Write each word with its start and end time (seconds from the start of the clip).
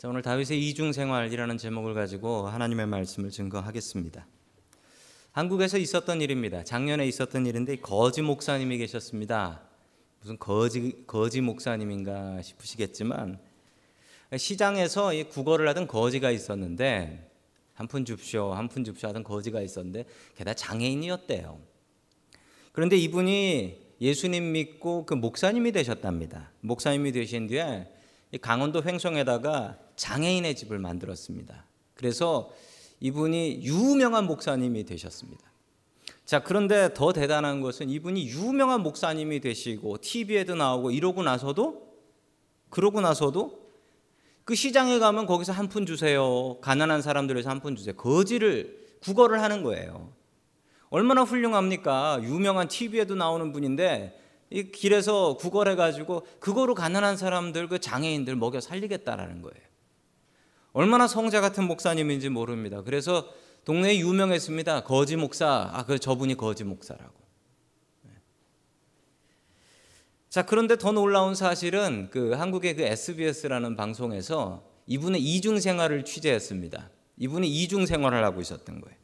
자, 0.00 0.08
오늘 0.08 0.22
다윗의 0.22 0.66
이중 0.66 0.94
생활이라는 0.94 1.58
제목을 1.58 1.92
가지고 1.92 2.48
하나님의 2.48 2.86
말씀을 2.86 3.28
증거하겠습니다. 3.28 4.26
한국에서 5.32 5.76
있었던 5.76 6.22
일입니다. 6.22 6.64
작년에 6.64 7.06
있었던 7.06 7.44
일인데 7.44 7.76
거지 7.76 8.22
목사님이 8.22 8.78
계셨습니다. 8.78 9.60
무슨 10.20 10.38
거지 10.38 11.04
거지 11.06 11.42
목사님인가 11.42 12.40
싶으시겠지만 12.40 13.38
시장에서 14.38 15.10
국어를 15.28 15.68
하던 15.68 15.86
거지가 15.86 16.30
있었는데 16.30 17.30
한 17.74 17.86
푼 17.86 18.06
줍쇼 18.06 18.54
한 18.54 18.68
푼 18.70 18.84
줍쇼 18.84 19.06
하던 19.06 19.22
거지가 19.22 19.60
있었는데 19.60 20.06
게다가 20.34 20.54
장애인이었대요. 20.54 21.58
그런데 22.72 22.96
이분이 22.96 23.96
예수님 24.00 24.52
믿고 24.52 25.04
그 25.04 25.12
목사님이 25.12 25.72
되셨답니다. 25.72 26.52
목사님이 26.62 27.12
되신 27.12 27.48
뒤에 27.48 27.86
강원도 28.40 28.82
횡성에다가 28.82 29.89
장애인의 30.00 30.56
집을 30.56 30.78
만들었습니다. 30.78 31.64
그래서 31.94 32.50
이분이 33.00 33.60
유명한 33.64 34.26
목사님이 34.26 34.84
되셨습니다. 34.84 35.42
자, 36.24 36.42
그런데 36.42 36.94
더 36.94 37.12
대단한 37.12 37.60
것은 37.60 37.90
이분이 37.90 38.28
유명한 38.28 38.82
목사님이 38.82 39.40
되시고 39.40 39.98
TV에도 39.98 40.54
나오고 40.54 40.90
이러고 40.90 41.22
나서도 41.22 41.86
그러고 42.70 43.00
나서도 43.00 43.60
그 44.44 44.54
시장에 44.54 44.98
가면 44.98 45.26
거기서 45.26 45.52
한 45.52 45.68
푼 45.68 45.84
주세요. 45.84 46.58
가난한 46.60 47.02
사람들에서 47.02 47.50
한 47.50 47.60
푼 47.60 47.76
주세요. 47.76 47.94
거지를 47.94 48.96
국어를 49.02 49.42
하는 49.42 49.62
거예요. 49.62 50.12
얼마나 50.88 51.22
훌륭합니까? 51.22 52.20
유명한 52.22 52.68
TV에도 52.68 53.14
나오는 53.16 53.52
분인데 53.52 54.18
이 54.48 54.72
길에서 54.72 55.36
구걸해 55.36 55.74
가지고 55.76 56.26
그거로 56.40 56.74
가난한 56.74 57.16
사람들 57.16 57.68
그 57.68 57.78
장애인들 57.78 58.34
먹여 58.36 58.60
살리겠다라는 58.60 59.42
거예요. 59.42 59.70
얼마나 60.72 61.06
성자 61.06 61.40
같은 61.40 61.64
목사님인지 61.64 62.28
모릅니다. 62.28 62.82
그래서 62.82 63.28
동네에 63.64 63.98
유명했습니다. 63.98 64.84
거지 64.84 65.16
목사. 65.16 65.70
아, 65.72 65.84
그 65.84 65.98
저분이 65.98 66.36
거지 66.36 66.64
목사라고. 66.64 67.14
네. 68.02 68.12
자, 70.28 70.46
그런데 70.46 70.78
더 70.78 70.92
놀라운 70.92 71.34
사실은 71.34 72.08
그 72.10 72.32
한국의 72.32 72.76
그 72.76 72.82
SBS라는 72.82 73.76
방송에서 73.76 74.64
이분의 74.86 75.20
이중 75.20 75.60
생활을 75.60 76.04
취재했습니다. 76.04 76.90
이분이 77.18 77.48
이중 77.48 77.86
생활을 77.86 78.24
하고 78.24 78.40
있었던 78.40 78.80
거예요. 78.80 78.96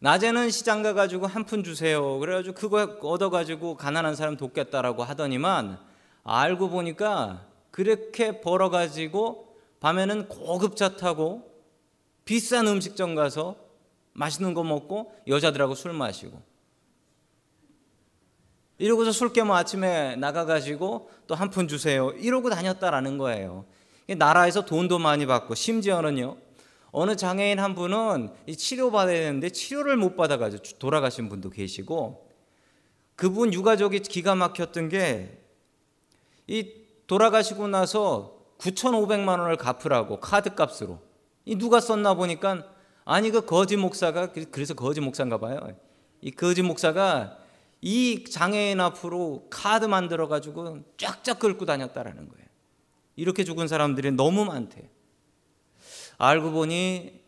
낮에는 0.00 0.50
시장 0.50 0.82
가가지고 0.82 1.26
한 1.26 1.44
푼 1.44 1.64
주세요. 1.64 2.18
그래가지고 2.20 2.54
그거 2.54 2.98
얻어가지고 3.02 3.76
가난한 3.76 4.14
사람 4.14 4.36
돕겠다라고 4.36 5.02
하더니만 5.02 5.78
알고 6.22 6.70
보니까 6.70 7.46
그렇게 7.72 8.40
벌어가지고 8.40 9.47
밤에는 9.80 10.28
고급차 10.28 10.96
타고 10.96 11.50
비싼 12.24 12.66
음식점 12.66 13.14
가서 13.14 13.56
맛있는 14.12 14.54
거 14.54 14.62
먹고 14.64 15.12
여자들하고 15.26 15.74
술 15.74 15.92
마시고 15.92 16.42
이러고서 18.78 19.12
술 19.12 19.32
깨면 19.32 19.56
아침에 19.56 20.16
나가가지고 20.16 21.10
또 21.26 21.34
한 21.34 21.50
푼 21.50 21.66
주세요. 21.68 22.10
이러고 22.12 22.48
다녔다라는 22.50 23.18
거예요. 23.18 23.64
나라에서 24.16 24.64
돈도 24.64 24.98
많이 24.98 25.26
받고 25.26 25.54
심지어는요 25.54 26.36
어느 26.90 27.16
장애인 27.16 27.58
한 27.58 27.74
분은 27.74 28.30
치료 28.56 28.90
받아야 28.90 29.18
되는데 29.20 29.50
치료를 29.50 29.96
못 29.96 30.16
받아가지고 30.16 30.78
돌아가신 30.78 31.28
분도 31.28 31.50
계시고 31.50 32.26
그분 33.16 33.52
유가족이 33.52 34.00
기가 34.00 34.34
막혔던 34.34 34.88
게 34.88 35.38
이 36.50 36.72
돌아가시고 37.06 37.68
나서 37.68 38.37
9,500만 38.58 39.40
원을 39.40 39.56
갚으라고 39.56 40.20
카드 40.20 40.54
값으로 40.54 41.00
이 41.44 41.56
누가 41.56 41.80
썼나 41.80 42.14
보니까 42.14 42.64
아니 43.04 43.30
그 43.30 43.44
거지 43.44 43.76
목사가 43.76 44.32
그래서 44.50 44.74
거지 44.74 45.00
목사인가 45.00 45.38
봐요. 45.38 45.60
이 46.20 46.30
거지 46.30 46.62
목사가 46.62 47.38
이 47.80 48.24
장애인 48.28 48.80
앞으로 48.80 49.46
카드 49.48 49.86
만들어 49.86 50.28
가지고 50.28 50.82
쫙쫙 50.96 51.38
긁고 51.38 51.64
다녔다라는 51.64 52.28
거예요. 52.28 52.46
이렇게 53.16 53.44
죽은 53.44 53.68
사람들이 53.68 54.12
너무 54.12 54.44
많대. 54.44 54.90
알고 56.18 56.50
보니 56.50 57.20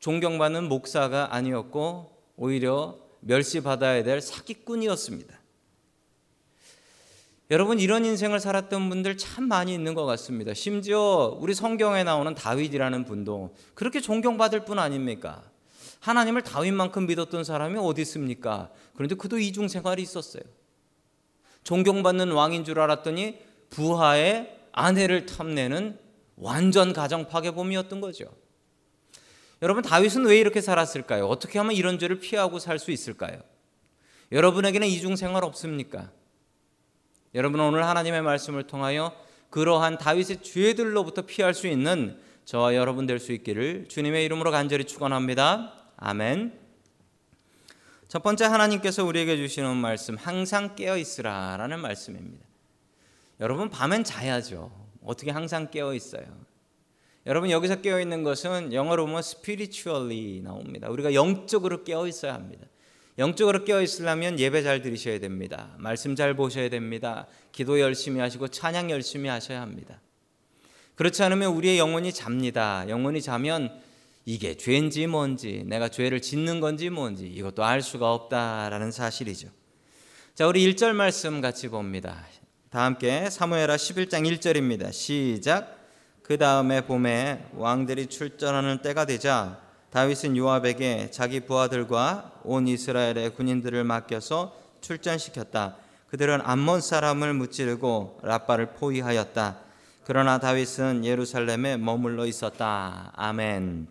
존경받는 0.00 0.68
목사가 0.68 1.34
아니었고 1.34 2.16
오히려 2.36 2.98
멸시받아야 3.20 4.02
될 4.02 4.20
사기꾼이었습니다. 4.20 5.37
여러분 7.50 7.80
이런 7.80 8.04
인생을 8.04 8.40
살았던 8.40 8.90
분들 8.90 9.16
참 9.16 9.48
많이 9.48 9.72
있는 9.72 9.94
것 9.94 10.04
같습니다. 10.04 10.52
심지어 10.52 11.34
우리 11.40 11.54
성경에 11.54 12.04
나오는 12.04 12.34
다윗이라는 12.34 13.06
분도 13.06 13.54
그렇게 13.74 14.00
존경받을 14.00 14.66
뿐 14.66 14.78
아닙니까? 14.78 15.42
하나님을 16.00 16.42
다윗만큼 16.42 17.06
믿었던 17.06 17.44
사람이 17.44 17.78
어디 17.78 18.02
있습니까? 18.02 18.70
그런데 18.94 19.14
그도 19.14 19.38
이중 19.38 19.66
생활이 19.66 20.02
있었어요. 20.02 20.42
존경받는 21.64 22.32
왕인 22.32 22.64
줄 22.64 22.80
알았더니 22.80 23.38
부하의 23.70 24.54
아내를 24.72 25.24
탐내는 25.24 25.98
완전 26.36 26.92
가정 26.92 27.26
파괴범이었던 27.26 28.00
거죠. 28.02 28.26
여러분 29.62 29.82
다윗은 29.82 30.26
왜 30.26 30.38
이렇게 30.38 30.60
살았을까요? 30.60 31.26
어떻게 31.26 31.58
하면 31.58 31.72
이런 31.74 31.98
죄를 31.98 32.20
피하고 32.20 32.58
살 32.58 32.78
수 32.78 32.90
있을까요? 32.90 33.40
여러분에게는 34.30 34.86
이중 34.86 35.16
생활 35.16 35.44
없습니까? 35.44 36.12
여러분 37.34 37.60
오늘 37.60 37.84
하나님의 37.84 38.22
말씀을 38.22 38.64
통하여 38.64 39.14
그러한 39.50 39.98
다윗의 39.98 40.42
죄들로부터 40.42 41.22
피할 41.22 41.54
수 41.54 41.66
있는 41.66 42.18
저와 42.44 42.74
여러분 42.74 43.06
될 43.06 43.18
수 43.18 43.32
있기를 43.32 43.86
주님의 43.88 44.24
이름으로 44.24 44.50
간절히 44.50 44.84
축원합니다. 44.84 45.74
아멘. 45.96 46.58
첫 48.08 48.22
번째 48.22 48.46
하나님께서 48.46 49.04
우리에게 49.04 49.36
주시는 49.36 49.76
말씀 49.76 50.16
항상 50.16 50.74
깨어 50.74 50.96
있으라라는 50.96 51.80
말씀입니다. 51.80 52.46
여러분 53.40 53.68
밤엔 53.68 54.04
자야죠. 54.04 54.72
어떻게 55.04 55.30
항상 55.30 55.70
깨어 55.70 55.94
있어요? 55.94 56.24
여러분 57.26 57.50
여기서 57.50 57.82
깨어 57.82 58.00
있는 58.00 58.22
것은 58.22 58.72
영어로 58.72 59.04
보면 59.04 59.18
spiritually 59.18 60.40
나옵니다. 60.40 60.88
우리가 60.88 61.12
영적으로 61.12 61.84
깨어 61.84 62.06
있어야 62.06 62.32
합니다. 62.32 62.66
영적으로 63.18 63.64
깨어 63.64 63.82
있으려면 63.82 64.38
예배 64.38 64.62
잘 64.62 64.80
드리셔야 64.80 65.18
됩니다. 65.18 65.74
말씀 65.78 66.14
잘 66.14 66.34
보셔야 66.34 66.68
됩니다. 66.68 67.26
기도 67.50 67.80
열심히 67.80 68.20
하시고 68.20 68.48
찬양 68.48 68.90
열심히 68.90 69.28
하셔야 69.28 69.60
합니다. 69.60 70.00
그렇지 70.94 71.22
않으면 71.24 71.52
우리의 71.52 71.78
영혼이 71.78 72.12
잡니다. 72.12 72.84
영혼이 72.88 73.20
자면 73.20 73.72
이게 74.24 74.56
죄인지 74.56 75.08
뭔지 75.08 75.64
내가 75.66 75.88
죄를 75.88 76.22
짓는 76.22 76.60
건지 76.60 76.90
뭔지 76.90 77.26
이것도 77.26 77.64
알 77.64 77.82
수가 77.82 78.12
없다라는 78.12 78.92
사실이죠. 78.92 79.48
자, 80.34 80.46
우리 80.46 80.72
1절 80.72 80.92
말씀 80.92 81.40
같이 81.40 81.68
봅니다. 81.68 82.24
다 82.70 82.84
함께 82.84 83.30
사무엘하 83.30 83.76
11장 83.76 84.30
1절입니다. 84.38 84.92
시작. 84.92 85.76
그 86.22 86.36
다음에 86.36 86.82
봄에 86.82 87.46
왕들이 87.54 88.06
출전하는 88.06 88.82
때가 88.82 89.06
되자 89.06 89.60
다윗은 89.90 90.36
요압에게 90.36 91.10
자기 91.10 91.40
부하들과 91.40 92.40
온 92.44 92.68
이스라엘의 92.68 93.34
군인들을 93.34 93.84
맡겨서 93.84 94.54
출전시켰다. 94.82 95.76
그들은 96.08 96.40
암몬 96.42 96.80
사람을 96.82 97.34
무찌르고 97.34 98.20
라빠를 98.22 98.72
포위하였다. 98.72 99.60
그러나 100.04 100.38
다윗은 100.38 101.04
예루살렘에 101.04 101.76
머물러 101.76 102.26
있었다. 102.26 103.12
아멘. 103.14 103.88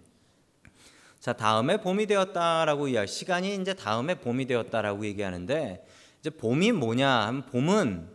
자, 1.19 1.34
다음에 1.34 1.78
봄이 1.81 2.06
되었다라고 2.06 2.88
이야기. 2.88 3.12
시간이 3.12 3.56
이제 3.56 3.74
다음에 3.74 4.16
봄이 4.16 4.46
되었다라고 4.46 5.06
얘기하는데 5.06 5.85
이제 6.19 6.29
봄이 6.29 6.72
뭐냐 6.74 7.28
하면 7.28 7.46
봄은 7.47 8.09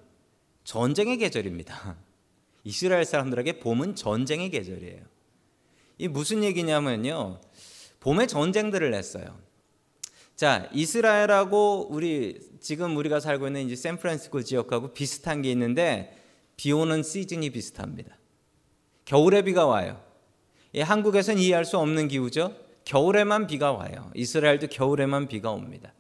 전쟁의 0.65 1.19
계절입니다. 1.19 1.97
이스라엘 2.65 3.05
사람들에게 3.05 3.59
봄은 3.59 3.97
전쟁의 3.97 4.51
계절이에요. 4.51 5.03
이 5.99 6.09
무슨 6.09 6.43
얘기냐면요. 6.43 7.39
봄에 8.03 8.27
전쟁들을 8.27 8.95
했어요. 8.95 9.39
자, 10.35 10.69
이스라엘하고 10.73 11.87
우리 11.91 12.41
지금 12.61 12.97
우리가 12.97 13.21
살고 13.21 13.47
있는 13.47 13.67
이제 13.67 13.77
샌프란시스코 13.77 14.43
지역하고 14.43 14.93
비슷한 14.93 15.41
게 15.41 15.51
있는데 15.53 16.19
비 16.57 16.73
오는 16.73 17.03
시즌이 17.03 17.51
비슷합니다. 17.51 18.17
겨울에 19.05 19.43
비가 19.43 19.67
와요. 19.67 20.01
예, 20.75 20.83
한국에서는 20.83 21.41
이해할 21.41 21.65
수 21.65 21.79
없는 21.79 22.09
기후죠. 22.09 22.57
겨울에만 22.85 23.47
비가 23.47 23.73
와요. 23.73 24.11
이스라엘도 24.15 24.67
겨울에만 24.69 25.29
비가 25.29 25.53
옵니다. 25.53 25.93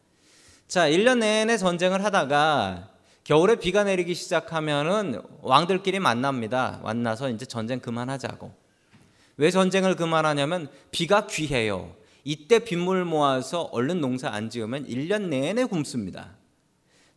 자, 0.67 0.89
1년 0.89 1.19
내내 1.19 1.57
전쟁을 1.57 2.03
하다가 2.03 2.91
겨울에 3.23 3.57
비가 3.57 3.85
내리기 3.85 4.15
시작하면은 4.15 5.23
왕들끼리 5.43 6.01
만납니다. 6.01 6.81
만나서 6.83 7.31
이제 7.31 7.47
전쟁 7.47 7.79
그만하자고. 7.79 8.62
왜 9.43 9.51
전쟁을 9.51 9.97
그만하냐면 9.97 10.69
비가 10.93 11.27
귀해요. 11.27 11.97
이때 12.23 12.61
빗물 12.61 13.05
모아서 13.05 13.63
얼른 13.73 14.01
농사 14.01 14.29
안 14.29 14.51
지으면 14.51 14.87
1년 14.87 15.31
내내 15.31 15.65
굶습니다. 15.65 16.37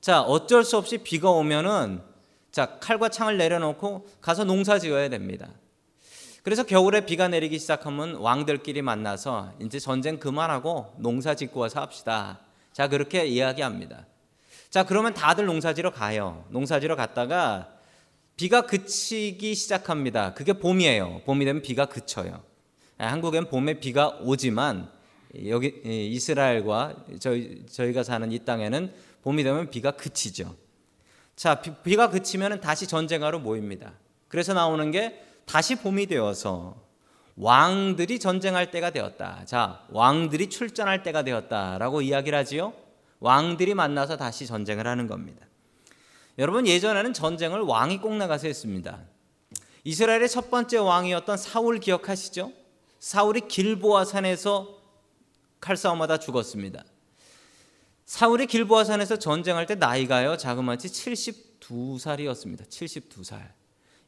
자, 0.01 0.23
어쩔 0.23 0.63
수 0.63 0.75
없이 0.75 0.97
비가 0.97 1.29
오면은 1.29 2.01
자, 2.51 2.79
칼과 2.79 3.09
창을 3.09 3.37
내려놓고 3.37 4.07
가서 4.21 4.43
농사 4.43 4.79
지어야 4.79 5.07
됩니다. 5.07 5.49
그래서 6.41 6.63
겨울에 6.63 7.05
비가 7.05 7.27
내리기 7.27 7.59
시작하면 7.59 8.15
왕들끼리 8.15 8.81
만나서 8.81 9.53
이제 9.61 9.77
전쟁 9.77 10.17
그만하고 10.17 10.95
농사 10.97 11.35
짓고 11.35 11.59
와서 11.59 11.79
합시다. 11.79 12.39
자, 12.73 12.87
그렇게 12.87 13.27
이야기합니다. 13.27 14.07
자, 14.71 14.83
그러면 14.83 15.13
다들 15.13 15.45
농사 15.45 15.75
지러 15.75 15.91
가요. 15.91 16.43
농사 16.49 16.79
지러 16.79 16.95
갔다가 16.95 17.74
비가 18.35 18.65
그치기 18.65 19.55
시작합니다. 19.55 20.33
그게 20.33 20.53
봄이에요. 20.53 21.21
봄이 21.25 21.45
되면 21.45 21.61
비가 21.61 21.85
그쳐요. 21.85 22.43
아, 22.97 23.07
한국엔 23.07 23.49
봄에 23.49 23.79
비가 23.79 24.17
오지만 24.21 24.89
여기 25.47 25.73
이스라엘과 25.83 27.05
저희, 27.19 27.65
저희가 27.65 28.03
사는 28.03 28.31
이 28.31 28.39
땅에는 28.39 28.93
봄이 29.21 29.43
되면 29.43 29.69
비가 29.69 29.91
그치죠. 29.91 30.55
자, 31.35 31.61
비, 31.61 31.95
가 31.95 32.09
그치면 32.09 32.61
다시 32.61 32.87
전쟁하러 32.87 33.39
모입니다. 33.39 33.93
그래서 34.27 34.53
나오는 34.53 34.91
게 34.91 35.21
다시 35.45 35.75
봄이 35.75 36.07
되어서 36.07 36.83
왕들이 37.35 38.19
전쟁할 38.19 38.71
때가 38.71 38.91
되었다. 38.91 39.43
자, 39.45 39.85
왕들이 39.89 40.49
출전할 40.49 41.03
때가 41.03 41.23
되었다라고 41.23 42.01
이야기를 42.01 42.37
하지요. 42.37 42.73
왕들이 43.19 43.73
만나서 43.73 44.15
다시 44.17 44.45
전쟁을 44.45 44.87
하는 44.87 45.07
겁니다. 45.07 45.45
여러분 46.37 46.67
예전에는 46.67 47.13
전쟁을 47.13 47.61
왕이 47.61 47.99
꼭 47.99 48.15
나가서 48.15 48.47
했습니다. 48.47 48.99
이스라엘의 49.83 50.29
첫 50.29 50.49
번째 50.49 50.77
왕이었던 50.77 51.37
사울 51.37 51.79
기억하시죠? 51.79 52.51
사울이 52.99 53.41
길보아 53.47 54.03
산에서 54.03 54.79
칼싸움하다 55.61 56.17
죽었습니다. 56.19 56.83
사울이 58.05 58.47
길보아 58.47 58.83
산에서 58.83 59.17
전쟁할 59.17 59.65
때 59.65 59.75
나이가요 59.75 60.37
자그마치 60.37 60.87
72살이었습니다. 60.89 62.67
72살. 62.67 63.51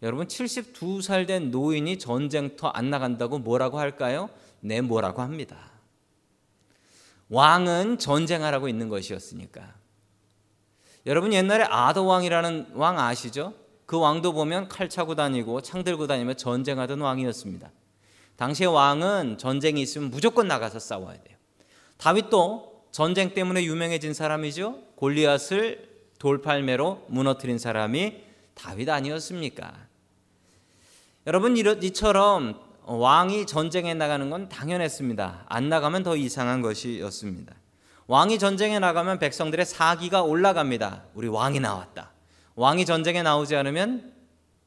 여러분 0.04 0.28
72살 0.28 1.26
된 1.26 1.50
노인이 1.50 1.98
전쟁터 1.98 2.68
안 2.68 2.90
나간다고 2.90 3.40
뭐라고 3.40 3.80
할까요? 3.80 4.30
네 4.60 4.82
뭐라고 4.82 5.22
합니다. 5.22 5.72
왕은 7.30 7.98
전쟁하라고 8.00 8.68
있는 8.68 8.90
것이었으니까. 8.90 9.76
여러분 11.08 11.34
옛날에 11.34 11.64
아더 11.64 12.04
왕이라는 12.04 12.68
왕 12.74 13.00
아시죠? 13.00 13.54
그 13.86 13.98
왕도 13.98 14.34
보면 14.34 14.68
칼 14.68 14.90
차고 14.90 15.16
다니고 15.16 15.62
창 15.62 15.84
들고 15.84 16.06
다니며 16.06 16.34
전쟁하던 16.34 17.00
왕이었습니다. 17.00 17.72
당시의 18.36 18.72
왕은 18.72 19.38
전쟁이 19.38 19.82
있으면 19.82 20.12
무조건 20.12 20.48
나가서 20.48 20.80
싸워야 20.80 21.16
돼요. 21.24 21.38
다윗도 21.96 22.88
전쟁 22.92 23.34
때문에 23.34 23.64
유명해진 23.64 24.14
사람이죠. 24.14 24.80
골리앗을 24.98 25.88
돌팔매로 26.20 27.06
무너뜨린 27.08 27.58
사람이 27.58 28.24
다윗 28.54 28.90
아니었습니까? 28.90 29.74
여러분 31.26 31.56
이처럼 31.56 32.60
왕이 32.84 33.46
전쟁에 33.46 33.94
나가는 33.94 34.30
건 34.30 34.50
당연했습니다. 34.50 35.46
안 35.48 35.70
나가면 35.70 36.04
더 36.04 36.18
이상한 36.18 36.62
것이었습니다. 36.62 37.56
왕이 38.08 38.40
전쟁에 38.40 38.80
나가면 38.80 39.20
백성들의 39.20 39.66
사기가 39.66 40.24
올라갑니다. 40.24 41.04
우리 41.14 41.28
왕이 41.28 41.60
나왔다. 41.60 42.12
왕이 42.56 42.86
전쟁에 42.86 43.22
나오지 43.22 43.56
않으면 43.56 44.14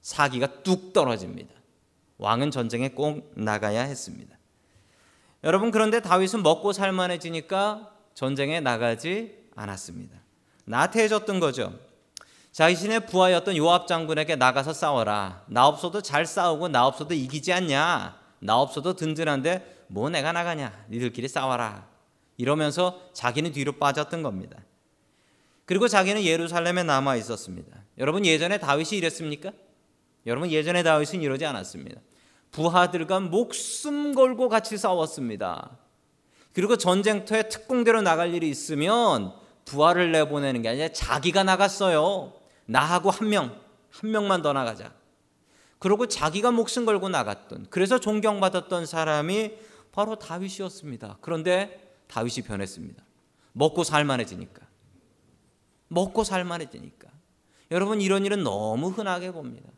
사기가 0.02 0.62
뚝 0.62 0.92
떨어집니다. 0.92 1.52
왕은 2.18 2.50
전쟁에 2.50 2.90
꼭 2.90 3.32
나가야 3.34 3.82
했습니다. 3.82 4.36
여러분 5.42 5.70
그런데 5.70 6.00
다윗은 6.00 6.42
먹고 6.42 6.74
살만해지니까 6.74 7.90
전쟁에 8.14 8.60
나가지 8.60 9.34
않았습니다. 9.56 10.18
나태해졌던 10.66 11.40
거죠. 11.40 11.72
자신의 12.52 13.06
부하였던 13.06 13.56
요압 13.56 13.86
장군에게 13.86 14.36
나가서 14.36 14.74
싸워라. 14.74 15.44
나 15.46 15.66
없어도 15.66 16.02
잘 16.02 16.26
싸우고 16.26 16.68
나 16.68 16.86
없어도 16.86 17.14
이기지 17.14 17.52
않냐. 17.54 18.18
나 18.40 18.58
없어도 18.58 18.94
든든한데 18.94 19.84
뭐 19.86 20.10
내가 20.10 20.32
나가냐. 20.32 20.84
니들끼리 20.90 21.26
싸워라. 21.26 21.88
이러면서 22.40 23.00
자기는 23.12 23.52
뒤로 23.52 23.72
빠졌던 23.72 24.22
겁니다. 24.22 24.56
그리고 25.66 25.88
자기는 25.88 26.22
예루살렘에 26.22 26.82
남아 26.82 27.16
있었습니다. 27.16 27.84
여러분 27.98 28.24
예전에 28.24 28.58
다윗이 28.58 28.92
이랬습니까? 28.92 29.52
여러분 30.26 30.50
예전에 30.50 30.82
다윗은 30.82 31.20
이러지 31.20 31.44
않았습니다. 31.44 32.00
부하들과 32.50 33.20
목숨 33.20 34.14
걸고 34.14 34.48
같이 34.48 34.78
싸웠습니다. 34.78 35.78
그리고 36.52 36.76
전쟁터에 36.76 37.44
특공대로 37.44 38.00
나갈 38.00 38.34
일이 38.34 38.48
있으면 38.48 39.34
부하를 39.66 40.10
내보내는 40.10 40.62
게 40.62 40.70
아니라 40.70 40.88
자기가 40.88 41.44
나갔어요. 41.44 42.32
나하고 42.64 43.10
한 43.10 43.28
명, 43.28 43.54
한 43.90 44.10
명만 44.10 44.42
더 44.42 44.52
나가자. 44.52 44.92
그러고 45.78 46.06
자기가 46.06 46.50
목숨 46.50 46.86
걸고 46.86 47.10
나갔던, 47.10 47.66
그래서 47.70 48.00
존경받았던 48.00 48.86
사람이 48.86 49.52
바로 49.92 50.16
다윗이었습니다. 50.16 51.18
그런데 51.20 51.89
다윗이 52.10 52.44
변했습니다. 52.46 53.02
먹고 53.52 53.84
살만해지니까. 53.84 54.66
먹고 55.88 56.24
살만해지니까. 56.24 57.08
여러분, 57.70 58.00
이런 58.00 58.24
일은 58.24 58.42
너무 58.42 58.88
흔하게 58.88 59.32
봅니다. 59.32 59.70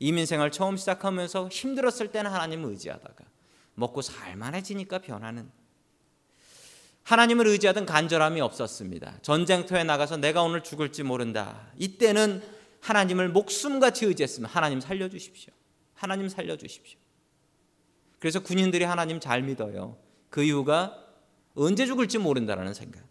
이민 0.00 0.26
생활 0.26 0.50
처음 0.50 0.76
시작하면서 0.76 1.48
힘들었을 1.48 2.12
때는 2.12 2.30
하나님을 2.30 2.70
의지하다가 2.70 3.24
먹고 3.74 4.02
살만해지니까 4.02 4.98
변하는 4.98 5.50
하나님을 7.04 7.46
의지하던 7.46 7.86
간절함이 7.86 8.40
없었습니다. 8.40 9.18
전쟁터에 9.22 9.82
나가서 9.82 10.18
내가 10.18 10.42
오늘 10.42 10.62
죽을지 10.62 11.02
모른다. 11.04 11.72
이때는 11.78 12.42
하나님을 12.80 13.30
목숨같이 13.30 14.04
의지했으면 14.04 14.50
하나님 14.50 14.80
살려주십시오. 14.80 15.52
하나님 15.94 16.28
살려주십시오. 16.28 16.98
그래서 18.18 18.40
군인들이 18.40 18.84
하나님 18.84 19.20
잘 19.20 19.42
믿어요. 19.42 19.96
그 20.28 20.42
이유가 20.42 21.07
언제 21.58 21.86
죽을지 21.86 22.18
모른다라는 22.18 22.74
생각. 22.74 23.02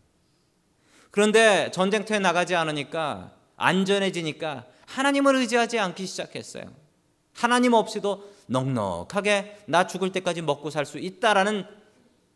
그런데 1.11 1.71
전쟁터에 1.71 2.19
나가지 2.19 2.55
않으니까 2.55 3.31
안전해지니까 3.55 4.65
하나님을 4.85 5.35
의지하지 5.35 5.79
않기 5.79 6.05
시작했어요. 6.05 6.65
하나님 7.33 7.73
없이도 7.73 8.31
넉넉하게 8.47 9.63
나 9.67 9.85
죽을 9.87 10.11
때까지 10.11 10.41
먹고 10.41 10.69
살 10.69 10.85
수 10.85 10.97
있다라는 10.97 11.65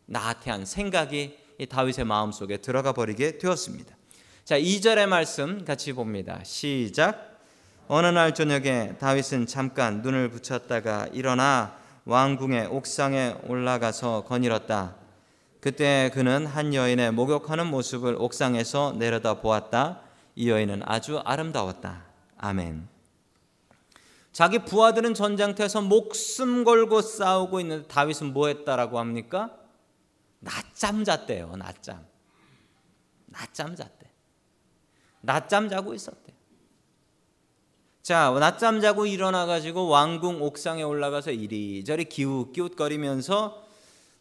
나태한 0.06 0.66
생각이 0.66 1.38
이 1.58 1.66
다윗의 1.66 2.04
마음속에 2.04 2.58
들어가 2.58 2.92
버리게 2.92 3.38
되었습니다. 3.38 3.96
자, 4.44 4.58
2절의 4.58 5.06
말씀 5.06 5.64
같이 5.64 5.92
봅니다. 5.92 6.40
시작. 6.44 7.38
어느 7.88 8.06
날 8.06 8.34
저녁에 8.34 8.96
다윗은 8.98 9.46
잠깐 9.46 10.02
눈을 10.02 10.30
붙였다가 10.30 11.08
일어나 11.12 11.76
왕궁의 12.04 12.66
옥상에 12.66 13.36
올라가서 13.46 14.24
거닐었다. 14.24 14.96
그때 15.62 16.10
그는 16.12 16.44
한 16.44 16.74
여인의 16.74 17.12
목욕하는 17.12 17.68
모습을 17.68 18.16
옥상에서 18.18 18.96
내려다 18.98 19.34
보았다. 19.34 20.00
이 20.34 20.50
여인은 20.50 20.82
아주 20.84 21.20
아름다웠다. 21.20 22.04
아멘. 22.36 22.88
자기 24.32 24.58
부하들은 24.58 25.14
전장터에서 25.14 25.82
목숨 25.82 26.64
걸고 26.64 27.00
싸우고 27.00 27.60
있는데 27.60 27.86
다윗은 27.86 28.32
뭐 28.32 28.48
했다라고 28.48 28.98
합니까? 28.98 29.56
낮잠 30.40 31.04
잤대요. 31.04 31.54
낮잠. 31.54 32.04
낮잠 33.26 33.76
잤대. 33.76 34.10
낮잠 35.20 35.68
자고 35.68 35.94
있었대. 35.94 36.34
자, 38.02 38.30
낮잠 38.30 38.80
자고 38.80 39.06
일어나 39.06 39.46
가지고 39.46 39.86
왕궁 39.86 40.42
옥상에 40.42 40.82
올라가서 40.82 41.30
이리저리 41.30 42.06
기웃기웃거리면서 42.06 43.70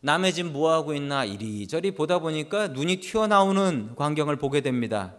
남의 0.02 0.34
집 0.34 0.44
뭐 0.48 0.72
하고 0.72 0.94
있나 0.94 1.24
이리저리 1.26 1.92
보다 1.92 2.20
보니까 2.20 2.70
눈이 2.70 2.98
튀어나오는 2.98 3.96
광경을 3.96 4.36
보게 4.38 4.62
됩니다. 4.62 5.14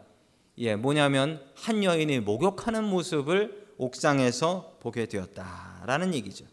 예, 0.58 0.74
뭐냐면 0.76 1.40
한 1.54 1.82
여인이 1.84 2.20
목욕하는 2.20 2.84
모습을 2.84 3.62
옥상에서 3.78 4.76
보게 4.80 5.06
되었다라는 5.06 6.14
얘기죠. 6.14 6.44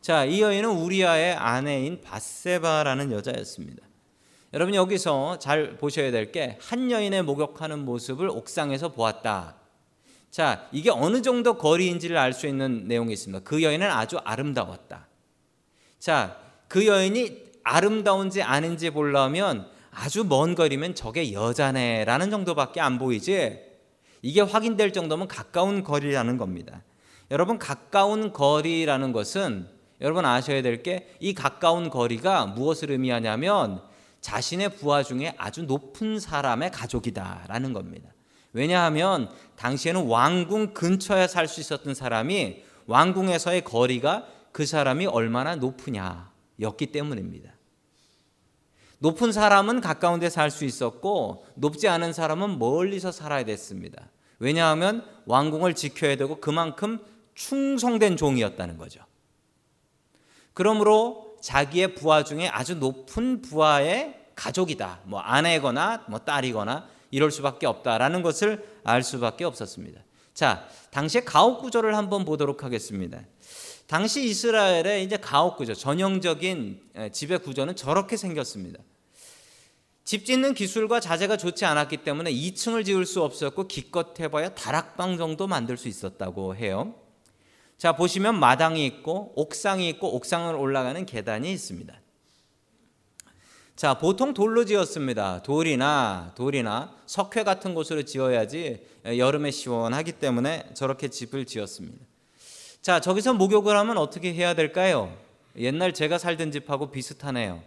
자, 0.00 0.24
이 0.24 0.40
여인은 0.40 0.68
우리아의 0.70 1.34
아내인 1.34 2.00
바세바라는 2.00 3.12
여자였습니다. 3.12 3.82
여러분 4.54 4.74
여기서 4.74 5.38
잘 5.38 5.76
보셔야 5.76 6.10
될 6.10 6.32
게 6.32 6.58
한 6.60 6.90
여인의 6.90 7.22
목욕하는 7.22 7.84
모습을 7.84 8.28
옥상에서 8.28 8.88
보았다. 8.92 9.56
자, 10.30 10.66
이게 10.72 10.90
어느 10.90 11.20
정도 11.22 11.58
거리인지를 11.58 12.16
알 12.16 12.32
수 12.32 12.46
있는 12.46 12.88
내용이 12.88 13.12
있습니다. 13.12 13.44
그 13.44 13.62
여인은 13.62 13.90
아주 13.90 14.18
아름다웠다. 14.24 15.06
자, 15.98 16.41
그 16.72 16.86
여인이 16.86 17.42
아름다운지 17.64 18.40
아닌지 18.40 18.88
보려면 18.88 19.66
아주 19.90 20.24
먼 20.24 20.54
거리면 20.54 20.94
저게 20.94 21.34
여자네라는 21.34 22.30
정도밖에 22.30 22.80
안 22.80 22.98
보이지. 22.98 23.58
이게 24.22 24.40
확인될 24.40 24.94
정도면 24.94 25.28
가까운 25.28 25.84
거리라는 25.84 26.38
겁니다. 26.38 26.82
여러분 27.30 27.58
가까운 27.58 28.32
거리라는 28.32 29.12
것은 29.12 29.68
여러분 30.00 30.24
아셔야 30.24 30.62
될 30.62 30.82
게 30.82 31.14
이 31.20 31.34
가까운 31.34 31.90
거리가 31.90 32.46
무엇을 32.46 32.90
의미하냐면 32.90 33.82
자신의 34.22 34.76
부하 34.76 35.02
중에 35.02 35.34
아주 35.36 35.64
높은 35.64 36.18
사람의 36.18 36.70
가족이다라는 36.70 37.74
겁니다. 37.74 38.08
왜냐하면 38.54 39.28
당시에는 39.56 40.06
왕궁 40.06 40.72
근처에 40.72 41.28
살 41.28 41.48
수 41.48 41.60
있었던 41.60 41.92
사람이 41.92 42.62
왕궁에서의 42.86 43.60
거리가 43.60 44.24
그 44.52 44.64
사람이 44.64 45.04
얼마나 45.04 45.54
높으냐 45.54 46.31
였기 46.60 46.86
때문입니다. 46.86 47.52
높은 48.98 49.32
사람은 49.32 49.80
가까운 49.80 50.20
데 50.20 50.28
살 50.28 50.50
수 50.50 50.64
있었고 50.64 51.44
높지 51.56 51.88
않은 51.88 52.12
사람은 52.12 52.58
멀리서 52.58 53.10
살아야 53.10 53.44
됐습니다. 53.44 54.10
왜냐하면 54.38 55.04
왕궁을 55.26 55.74
지켜야 55.74 56.16
되고 56.16 56.40
그만큼 56.40 57.00
충성된 57.34 58.16
종이었다는 58.16 58.78
거죠. 58.78 59.00
그러므로 60.54 61.36
자기의 61.40 61.94
부하 61.94 62.22
중에 62.22 62.48
아주 62.48 62.76
높은 62.76 63.42
부하의 63.42 64.20
가족이다. 64.36 65.00
뭐 65.04 65.20
아내거나 65.20 66.04
뭐 66.08 66.20
딸이거나 66.20 66.88
이럴 67.10 67.30
수밖에 67.30 67.66
없다라는 67.66 68.22
것을 68.22 68.80
알 68.84 69.02
수밖에 69.02 69.44
없었습니다. 69.44 70.00
자, 70.34 70.66
당시의 70.90 71.24
가옥 71.24 71.60
구조를 71.60 71.96
한번 71.96 72.24
보도록 72.24 72.64
하겠습니다. 72.64 73.20
당시 73.92 74.24
이스라엘의 74.24 75.04
이제 75.04 75.18
가옥 75.18 75.58
구조, 75.58 75.74
전형적인 75.74 76.80
지배 77.12 77.36
구조는 77.36 77.76
저렇게 77.76 78.16
생겼습니다. 78.16 78.78
집 80.02 80.24
짓는 80.24 80.54
기술과 80.54 80.98
자재가 80.98 81.36
좋지 81.36 81.66
않았기 81.66 81.98
때문에 81.98 82.32
2층을 82.32 82.86
지을 82.86 83.04
수 83.04 83.22
없었고 83.22 83.68
기껏 83.68 84.18
해봐야 84.18 84.54
다락방 84.54 85.18
정도 85.18 85.46
만들 85.46 85.76
수 85.76 85.88
있었다고 85.88 86.56
해요. 86.56 86.94
자 87.76 87.94
보시면 87.94 88.40
마당이 88.40 88.86
있고 88.86 89.34
옥상이 89.36 89.86
있고 89.90 90.16
옥상을 90.16 90.54
올라가는 90.54 91.04
계단이 91.04 91.52
있습니다. 91.52 91.94
자 93.76 93.98
보통 93.98 94.32
돌로 94.32 94.64
지었습니다. 94.64 95.42
돌이나 95.42 96.32
돌이나 96.34 96.96
석회 97.04 97.44
같은 97.44 97.74
곳으로 97.74 98.04
지어야지 98.04 98.86
여름에 99.04 99.50
시원하기 99.50 100.12
때문에 100.12 100.70
저렇게 100.72 101.08
집을 101.08 101.44
지었습니다. 101.44 102.06
자 102.82 102.98
저기서 103.00 103.34
목욕을 103.34 103.76
하면 103.76 103.96
어떻게 103.96 104.34
해야 104.34 104.54
될까요? 104.54 105.16
옛날 105.56 105.94
제가 105.94 106.18
살던 106.18 106.50
집하고 106.50 106.90
비슷하네요. 106.90 107.62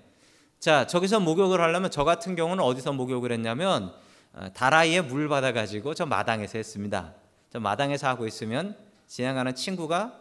자, 0.59 0.87
저기서 0.87 1.19
목욕을 1.19 1.61
하려면 1.61 1.91
저 1.91 2.03
같은 2.03 2.35
경우는 2.35 2.63
어디서 2.63 2.91
목욕을 2.93 3.31
했냐면 3.31 3.93
어, 4.33 4.47
다라이에 4.53 5.01
물 5.01 5.29
받아 5.29 5.53
가지고 5.53 5.93
저 5.93 6.05
마당에서 6.05 6.57
했습니다. 6.57 7.13
저 7.49 7.59
마당에서 7.59 8.07
하고 8.07 8.27
있으면 8.27 8.75
지나가는 9.07 9.53
친구가 9.55 10.19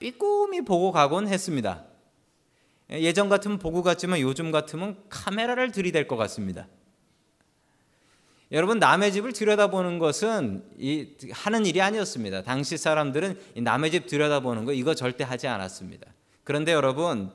삐꾸미 0.00 0.62
보고 0.62 0.90
가곤 0.90 1.28
했습니다. 1.28 1.84
예전 2.90 3.28
같으면 3.28 3.58
보고 3.58 3.82
갔지만 3.82 4.20
요즘 4.20 4.50
같으면 4.50 4.96
카메라를 5.08 5.70
들이댈 5.70 6.08
것 6.08 6.16
같습니다. 6.16 6.66
여러분 8.52 8.78
남의 8.78 9.12
집을 9.12 9.32
들여다보는 9.32 9.98
것은 9.98 10.62
이, 10.78 11.08
하는 11.32 11.64
일이 11.64 11.80
아니었습니다. 11.80 12.42
당시 12.42 12.76
사람들은 12.76 13.40
남의 13.56 13.90
집 13.90 14.06
들여다보는 14.06 14.66
거 14.66 14.72
이거 14.72 14.94
절대 14.94 15.24
하지 15.24 15.48
않았습니다. 15.48 16.06
그런데 16.44 16.72
여러분 16.72 17.30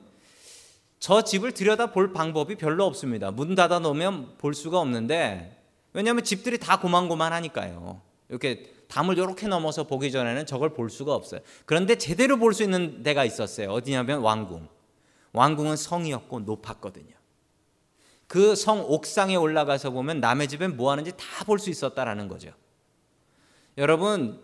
저 1.00 1.22
집을 1.22 1.52
들여다볼 1.52 2.12
방법이 2.12 2.54
별로 2.54 2.84
없습니다. 2.84 3.32
문 3.32 3.56
닫아 3.56 3.80
놓으면 3.80 4.38
볼 4.38 4.54
수가 4.54 4.78
없는데 4.78 5.60
왜냐하면 5.92 6.22
집들이 6.22 6.56
다 6.58 6.78
고만고만하니까요. 6.78 8.00
이렇게 8.28 8.72
담을 8.86 9.18
이렇게 9.18 9.48
넘어서 9.48 9.84
보기 9.84 10.12
전에는 10.12 10.46
저걸 10.46 10.70
볼 10.70 10.88
수가 10.88 11.14
없어요. 11.14 11.40
그런데 11.66 11.96
제대로 11.96 12.36
볼 12.38 12.52
수 12.54 12.62
있는 12.62 13.02
데가 13.02 13.24
있었어요. 13.24 13.70
어디냐면 13.70 14.20
왕궁. 14.20 14.68
왕궁은 15.32 15.76
성이었고 15.76 16.40
높았거든요. 16.40 17.17
그 18.28 18.54
성 18.54 18.80
옥상에 18.84 19.36
올라가서 19.36 19.90
보면 19.90 20.20
남의 20.20 20.48
집엔 20.48 20.76
뭐 20.76 20.90
하는지 20.92 21.12
다 21.16 21.44
볼 21.44 21.58
수 21.58 21.70
있었다라는 21.70 22.28
거죠. 22.28 22.52
여러분 23.76 24.40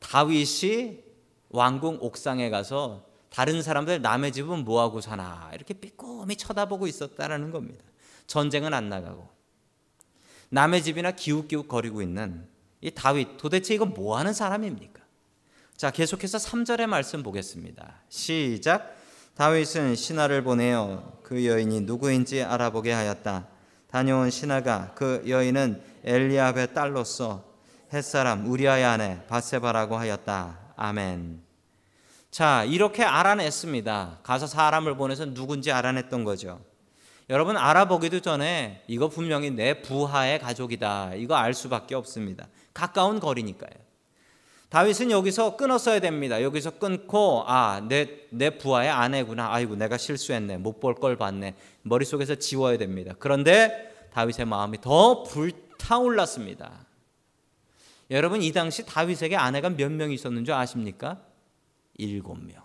다윗이 0.00 1.04
왕궁 1.50 1.98
옥상에 2.00 2.50
가서 2.50 3.06
다른 3.30 3.62
사람들 3.62 4.02
남의 4.02 4.32
집은 4.32 4.64
뭐 4.64 4.80
하고 4.80 5.00
사나 5.00 5.50
이렇게 5.54 5.74
삐꼼히 5.74 6.36
쳐다보고 6.36 6.86
있었다라는 6.86 7.50
겁니다. 7.52 7.84
전쟁은 8.26 8.74
안 8.74 8.88
나가고 8.88 9.28
남의 10.48 10.82
집이나 10.82 11.12
기웃기웃 11.12 11.68
거리고 11.68 12.02
있는 12.02 12.48
이 12.80 12.90
다윗 12.90 13.36
도대체 13.36 13.74
이건 13.74 13.94
뭐 13.94 14.18
하는 14.18 14.32
사람입니까? 14.32 15.00
자, 15.76 15.90
계속해서 15.90 16.38
3절의 16.38 16.86
말씀 16.86 17.22
보겠습니다. 17.22 18.02
시작. 18.08 18.96
다윗은 19.36 19.96
신하를 19.96 20.42
보내어 20.42 21.20
그 21.22 21.46
여인이 21.46 21.82
누구인지 21.82 22.42
알아보게 22.42 22.92
하였다. 22.92 23.46
다녀온 23.90 24.30
신하가 24.30 24.92
그 24.94 25.24
여인은 25.26 25.82
엘리압의 26.04 26.74
딸로서 26.74 27.44
햇사람 27.92 28.50
우리아의 28.50 28.84
아내 28.84 29.20
바세바라고 29.28 29.96
하였다. 29.96 30.58
아멘. 30.76 31.42
자, 32.30 32.64
이렇게 32.64 33.02
알아냈습니다. 33.02 34.20
가서 34.22 34.46
사람을 34.46 34.96
보내서 34.96 35.34
누군지 35.34 35.72
알아냈던 35.72 36.24
거죠. 36.24 36.60
여러분 37.28 37.56
알아보기도 37.56 38.20
전에 38.20 38.82
이거 38.88 39.08
분명히 39.08 39.50
내 39.50 39.82
부하의 39.82 40.40
가족이다. 40.40 41.14
이거 41.14 41.36
알 41.36 41.54
수밖에 41.54 41.94
없습니다. 41.94 42.46
가까운 42.74 43.20
거리니까요. 43.20 43.70
다윗은 44.70 45.10
여기서 45.10 45.56
끊었어야 45.56 46.00
됩니다. 46.00 46.42
여기서 46.42 46.78
끊고 46.78 47.44
아, 47.46 47.80
내 47.88 48.20
내 48.30 48.50
부하의 48.56 48.88
아내구나. 48.88 49.52
아이고 49.52 49.74
내가 49.74 49.96
실수했네. 49.98 50.58
못 50.58 50.78
볼 50.80 50.94
걸 50.94 51.16
봤네. 51.16 51.56
머릿속에서 51.82 52.36
지워야 52.36 52.78
됩니다. 52.78 53.12
그런데 53.18 53.92
다윗의 54.12 54.46
마음이 54.46 54.80
더 54.80 55.24
불타올랐습니다. 55.24 56.86
여러분 58.12 58.42
이 58.42 58.52
당시 58.52 58.86
다윗에게 58.86 59.34
아내가 59.36 59.70
몇 59.70 59.90
명 59.90 60.12
있었는 60.12 60.44
줄 60.44 60.54
아십니까? 60.54 61.20
일곱 61.96 62.36
명. 62.38 62.62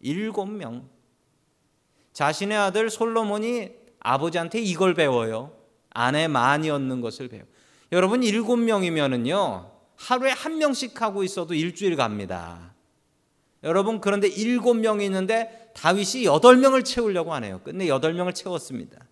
일곱 0.00 0.46
명. 0.46 0.88
자신의 2.14 2.56
아들 2.56 2.88
솔로몬이 2.88 3.70
아버지한테 4.00 4.60
이걸 4.60 4.94
배워요. 4.94 5.52
아내 5.90 6.26
많이 6.28 6.70
얻는 6.70 7.02
것을 7.02 7.28
배워. 7.28 7.44
여러분 7.92 8.22
일곱 8.22 8.56
명이면은요 8.56 9.70
하루에 9.96 10.30
한 10.30 10.58
명씩 10.58 11.00
하고 11.00 11.22
있어도 11.22 11.54
일주일 11.54 11.96
갑니다. 11.96 12.74
여러분 13.62 14.00
그런데 14.00 14.28
일곱 14.28 14.74
명이 14.74 15.04
있는데 15.06 15.70
다윗이 15.74 16.24
여덟 16.24 16.56
명을 16.56 16.84
채우려고 16.84 17.32
하네요. 17.34 17.60
끝내 17.62 17.88
여덟 17.88 18.12
명을 18.14 18.34
채웠습니다. 18.34 19.06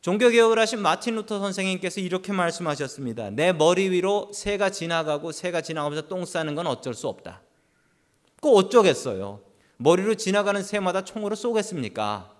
종교 0.00 0.28
개혁을 0.28 0.58
하신 0.58 0.80
마틴 0.80 1.14
루터 1.14 1.38
선생님께서 1.38 2.00
이렇게 2.00 2.32
말씀하셨습니다. 2.32 3.30
내 3.30 3.52
머리 3.52 3.88
위로 3.88 4.30
새가 4.34 4.70
지나가고 4.70 5.30
새가 5.30 5.60
지나가면서 5.60 6.08
똥 6.08 6.24
싸는 6.24 6.56
건 6.56 6.66
어쩔 6.66 6.92
수 6.92 7.06
없다. 7.06 7.42
그 8.40 8.50
어쩌겠어요. 8.50 9.40
머리로 9.76 10.16
지나가는 10.16 10.60
새마다 10.60 11.04
총으로 11.04 11.36
쏘겠습니까? 11.36 12.34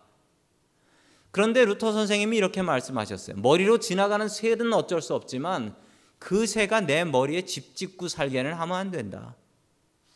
그런데 1.30 1.64
루터 1.64 1.92
선생님이 1.92 2.36
이렇게 2.36 2.62
말씀하셨어요. 2.62 3.36
머리로 3.36 3.78
지나가는 3.78 4.28
새는 4.28 4.72
어쩔 4.72 5.00
수 5.00 5.14
없지만 5.14 5.74
그 6.22 6.46
새가 6.46 6.82
내 6.82 7.02
머리에 7.02 7.42
집 7.42 7.74
짓고 7.74 8.06
살게는 8.06 8.54
하면 8.54 8.76
안 8.76 8.92
된다. 8.92 9.34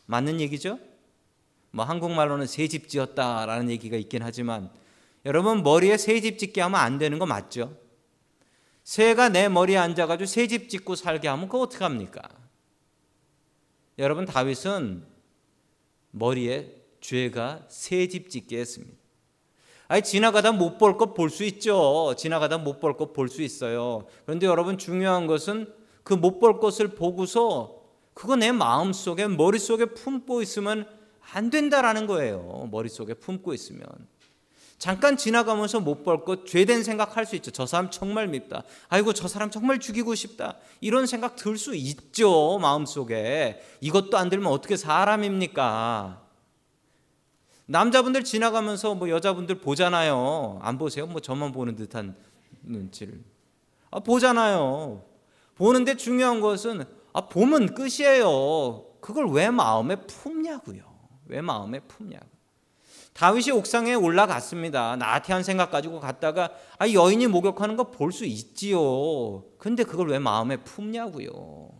맞는 0.05 0.39
얘기죠? 0.39 0.79
뭐 1.71 1.83
한국말로는 1.83 2.47
새 2.47 2.69
집 2.69 2.87
지었다라는 2.87 3.69
얘기가 3.69 3.97
있긴 3.97 4.23
하지만 4.23 4.71
여러분 5.25 5.63
머리에 5.63 5.97
새 5.97 6.21
집 6.21 6.39
짓게 6.39 6.61
하면 6.61 6.79
안 6.79 6.97
되는 6.97 7.19
거 7.19 7.25
맞죠? 7.25 7.77
새가 8.85 9.27
내 9.29 9.49
머리에 9.49 9.75
앉아가지고 9.75 10.27
새 10.27 10.47
집 10.47 10.69
짓고 10.69 10.95
살게 10.95 11.27
하면 11.27 11.49
그거 11.49 11.63
어떡 11.63 11.81
합니까? 11.81 12.21
여러분 13.99 14.23
다윗은 14.25 15.05
머리에 16.11 16.73
죄가 17.01 17.65
새 17.67 18.07
집 18.07 18.29
짓게 18.29 18.59
했습니다. 18.59 18.97
아니 19.89 20.01
지나가다 20.03 20.53
못 20.53 20.77
볼 20.77 20.97
것 20.97 21.13
볼 21.13 21.29
수 21.29 21.43
있죠. 21.43 22.15
지나가다 22.17 22.59
못 22.59 22.79
볼 22.79 22.95
것 22.95 23.11
볼 23.11 23.27
수 23.27 23.41
있어요. 23.41 24.07
그런데 24.25 24.45
여러분 24.45 24.77
중요한 24.77 25.27
것은 25.27 25.75
그 26.07 26.13
못 26.13 26.39
볼 26.39 26.59
것을 26.61 26.87
보고서 26.95 27.81
그거 28.13 28.37
내 28.37 28.53
마음 28.53 28.93
속에 28.93 29.27
머릿속에 29.27 29.85
품고 29.85 30.41
있으면 30.41 30.87
안 31.33 31.49
된다라는 31.49 32.07
거예요. 32.07 32.69
머릿속에 32.71 33.13
품고 33.13 33.53
있으면. 33.53 33.85
잠깐 34.77 35.17
지나가면서 35.17 35.81
못 35.81 36.03
볼 36.05 36.23
것 36.23 36.45
죄된 36.45 36.83
생각할 36.83 37.25
수 37.25 37.35
있죠. 37.35 37.51
저 37.51 37.65
사람 37.65 37.91
정말 37.91 38.27
밉다. 38.29 38.63
아이고 38.87 39.11
저 39.11 39.27
사람 39.27 39.51
정말 39.51 39.79
죽이고 39.79 40.15
싶다. 40.15 40.55
이런 40.79 41.07
생각 41.07 41.35
들 41.35 41.57
수 41.57 41.75
있죠. 41.75 42.57
마음속에. 42.59 43.61
이것도 43.81 44.17
안 44.17 44.29
들면 44.29 44.49
어떻게 44.49 44.77
사람입니까? 44.77 46.21
남자분들 47.65 48.23
지나가면서 48.23 48.95
뭐 48.95 49.09
여자분들 49.09 49.59
보잖아요. 49.59 50.59
안 50.61 50.77
보세요? 50.77 51.05
뭐 51.05 51.19
저만 51.19 51.51
보는 51.51 51.75
듯한 51.75 52.15
눈치를. 52.61 53.21
아, 53.91 53.99
보잖아요. 53.99 55.03
보는데 55.57 55.95
중요한 55.95 56.39
것은 56.41 56.85
아, 57.13 57.21
보면 57.27 57.73
끝이에요. 57.73 58.85
그걸 59.01 59.29
왜 59.31 59.49
마음에 59.49 59.95
품냐고요. 59.95 60.83
왜 61.25 61.41
마음에 61.41 61.79
품냐고. 61.79 62.25
다윗이 63.13 63.49
옥상에 63.51 63.95
올라갔습니다. 63.95 64.95
나태한 64.97 65.41
생각 65.41 65.71
가지고 65.71 65.99
갔다가 65.99 66.51
아, 66.77 66.87
여인이 66.87 67.25
목욕하는 67.27 67.75
거 67.75 67.85
볼 67.91 68.11
수 68.11 68.25
있지요. 68.25 69.43
근데 69.57 69.83
그걸 69.83 70.09
왜 70.09 70.19
마음에 70.19 70.57
품냐고요. 70.57 71.71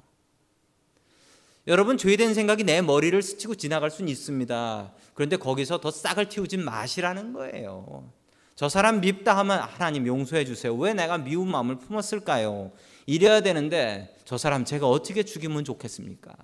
여러분 1.67 1.97
죄된 1.97 2.33
생각이 2.33 2.63
내 2.63 2.81
머리를 2.81 3.21
스치고 3.21 3.55
지나갈 3.55 3.91
수는 3.91 4.09
있습니다. 4.09 4.93
그런데 5.13 5.35
거기서 5.37 5.79
더 5.81 5.91
싹을 5.91 6.29
틔우진 6.29 6.63
마시라는 6.63 7.33
거예요. 7.33 8.11
저 8.55 8.69
사람 8.69 9.01
밉다 9.01 9.37
하면 9.37 9.59
하나님 9.59 10.07
용서해 10.07 10.45
주세요. 10.45 10.73
왜 10.73 10.93
내가 10.93 11.17
미운 11.17 11.49
마음을 11.51 11.77
품었을까요? 11.77 12.71
이래야 13.07 13.41
되는데 13.41 14.15
저 14.25 14.37
사람 14.37 14.65
제가 14.65 14.87
어떻게 14.87 15.23
죽이면 15.23 15.63
좋겠습니까? 15.63 16.35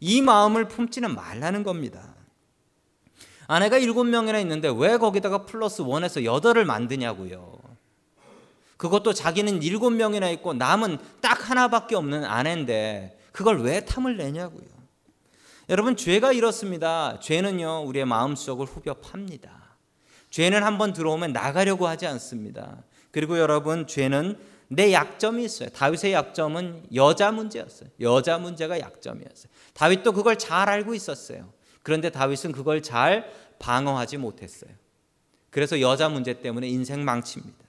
이 0.00 0.22
마음을 0.22 0.66
품지는 0.68 1.14
말라는 1.14 1.62
겁니다. 1.62 2.14
아내가 3.46 3.78
일곱 3.78 4.04
명이나 4.04 4.40
있는데 4.40 4.72
왜 4.74 4.96
거기다가 4.96 5.44
플러스 5.44 5.82
원에서 5.82 6.24
여덟을 6.24 6.64
만드냐고요. 6.64 7.56
그것도 8.78 9.12
자기는 9.12 9.62
일곱 9.62 9.90
명이나 9.90 10.30
있고 10.30 10.54
남은 10.54 10.98
딱 11.20 11.48
하나밖에 11.48 11.94
없는 11.94 12.24
아내인데 12.24 13.18
그걸 13.32 13.60
왜 13.60 13.84
탐을 13.84 14.16
내냐고요. 14.16 14.66
여러분 15.68 15.96
죄가 15.96 16.32
이렇습니다. 16.32 17.20
죄는요 17.20 17.84
우리의 17.86 18.06
마음속을 18.06 18.66
후벼 18.66 18.94
팝니다. 18.94 19.76
죄는 20.30 20.62
한번 20.62 20.92
들어오면 20.92 21.32
나가려고 21.32 21.86
하지 21.86 22.06
않습니다. 22.06 22.82
그리고 23.10 23.38
여러분 23.38 23.86
죄는 23.86 24.38
내 24.68 24.92
약점이 24.92 25.44
있어요. 25.44 25.68
다윗의 25.70 26.12
약점은 26.12 26.86
여자 26.94 27.30
문제였어요. 27.30 27.88
여자 28.00 28.38
문제가 28.38 28.80
약점이었어요. 28.80 29.52
다윗도 29.74 30.12
그걸 30.12 30.38
잘 30.38 30.68
알고 30.68 30.94
있었어요. 30.94 31.52
그런데 31.82 32.10
다윗은 32.10 32.52
그걸 32.52 32.82
잘 32.82 33.30
방어하지 33.58 34.16
못했어요. 34.16 34.70
그래서 35.50 35.80
여자 35.80 36.08
문제 36.08 36.40
때문에 36.40 36.68
인생 36.68 37.04
망칩니다. 37.04 37.64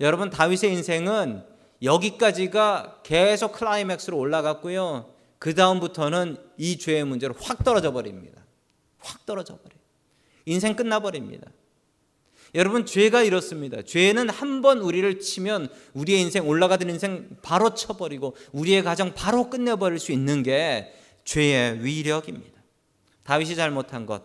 여러분 0.00 0.30
다윗의 0.30 0.72
인생은 0.72 1.44
여기까지가 1.82 3.00
계속 3.02 3.52
클라이맥스로 3.52 4.16
올라갔고요. 4.16 5.12
그 5.38 5.54
다음부터는 5.54 6.36
이 6.56 6.78
죄의 6.78 7.04
문제로 7.04 7.34
확 7.40 7.64
떨어져 7.64 7.92
버립니다. 7.92 8.44
확 8.98 9.26
떨어져 9.26 9.56
버려. 9.56 9.74
인생 10.46 10.76
끝나 10.76 11.00
버립니다. 11.00 11.50
여러분 12.54 12.84
죄가 12.84 13.22
이렇습니다. 13.22 13.82
죄는 13.82 14.28
한 14.28 14.60
번 14.62 14.78
우리를 14.78 15.18
치면 15.20 15.68
우리의 15.94 16.20
인생 16.20 16.46
올라가던 16.46 16.88
인생 16.90 17.28
바로 17.42 17.74
쳐버리고 17.74 18.36
우리의 18.52 18.82
가정 18.84 19.14
바로 19.14 19.50
끝내버릴 19.50 19.98
수 19.98 20.12
있는 20.12 20.42
게 20.42 20.92
죄의 21.24 21.82
위력입니다. 21.84 22.62
다윗이 23.24 23.56
잘못한 23.56 24.06
것 24.06 24.22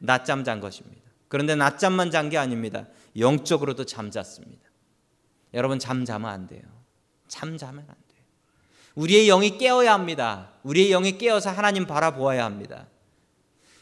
낮잠 0.00 0.44
잔 0.44 0.60
것입니다. 0.60 1.00
그런데 1.28 1.54
낮잠만 1.54 2.10
잔 2.10 2.28
게 2.28 2.36
아닙니다. 2.38 2.88
영적으로도 3.16 3.84
잠잤습니다. 3.84 4.62
여러분 5.54 5.78
잠 5.78 6.04
자면 6.04 6.30
안 6.30 6.46
돼요. 6.46 6.62
잠 7.28 7.56
자면 7.56 7.80
안 7.80 7.86
돼요. 7.86 8.20
우리의 8.94 9.26
영이 9.26 9.56
깨어야 9.58 9.94
합니다. 9.94 10.50
우리의 10.64 10.90
영이 10.90 11.18
깨어서 11.18 11.50
하나님 11.50 11.86
바라보아야 11.86 12.44
합니다. 12.44 12.88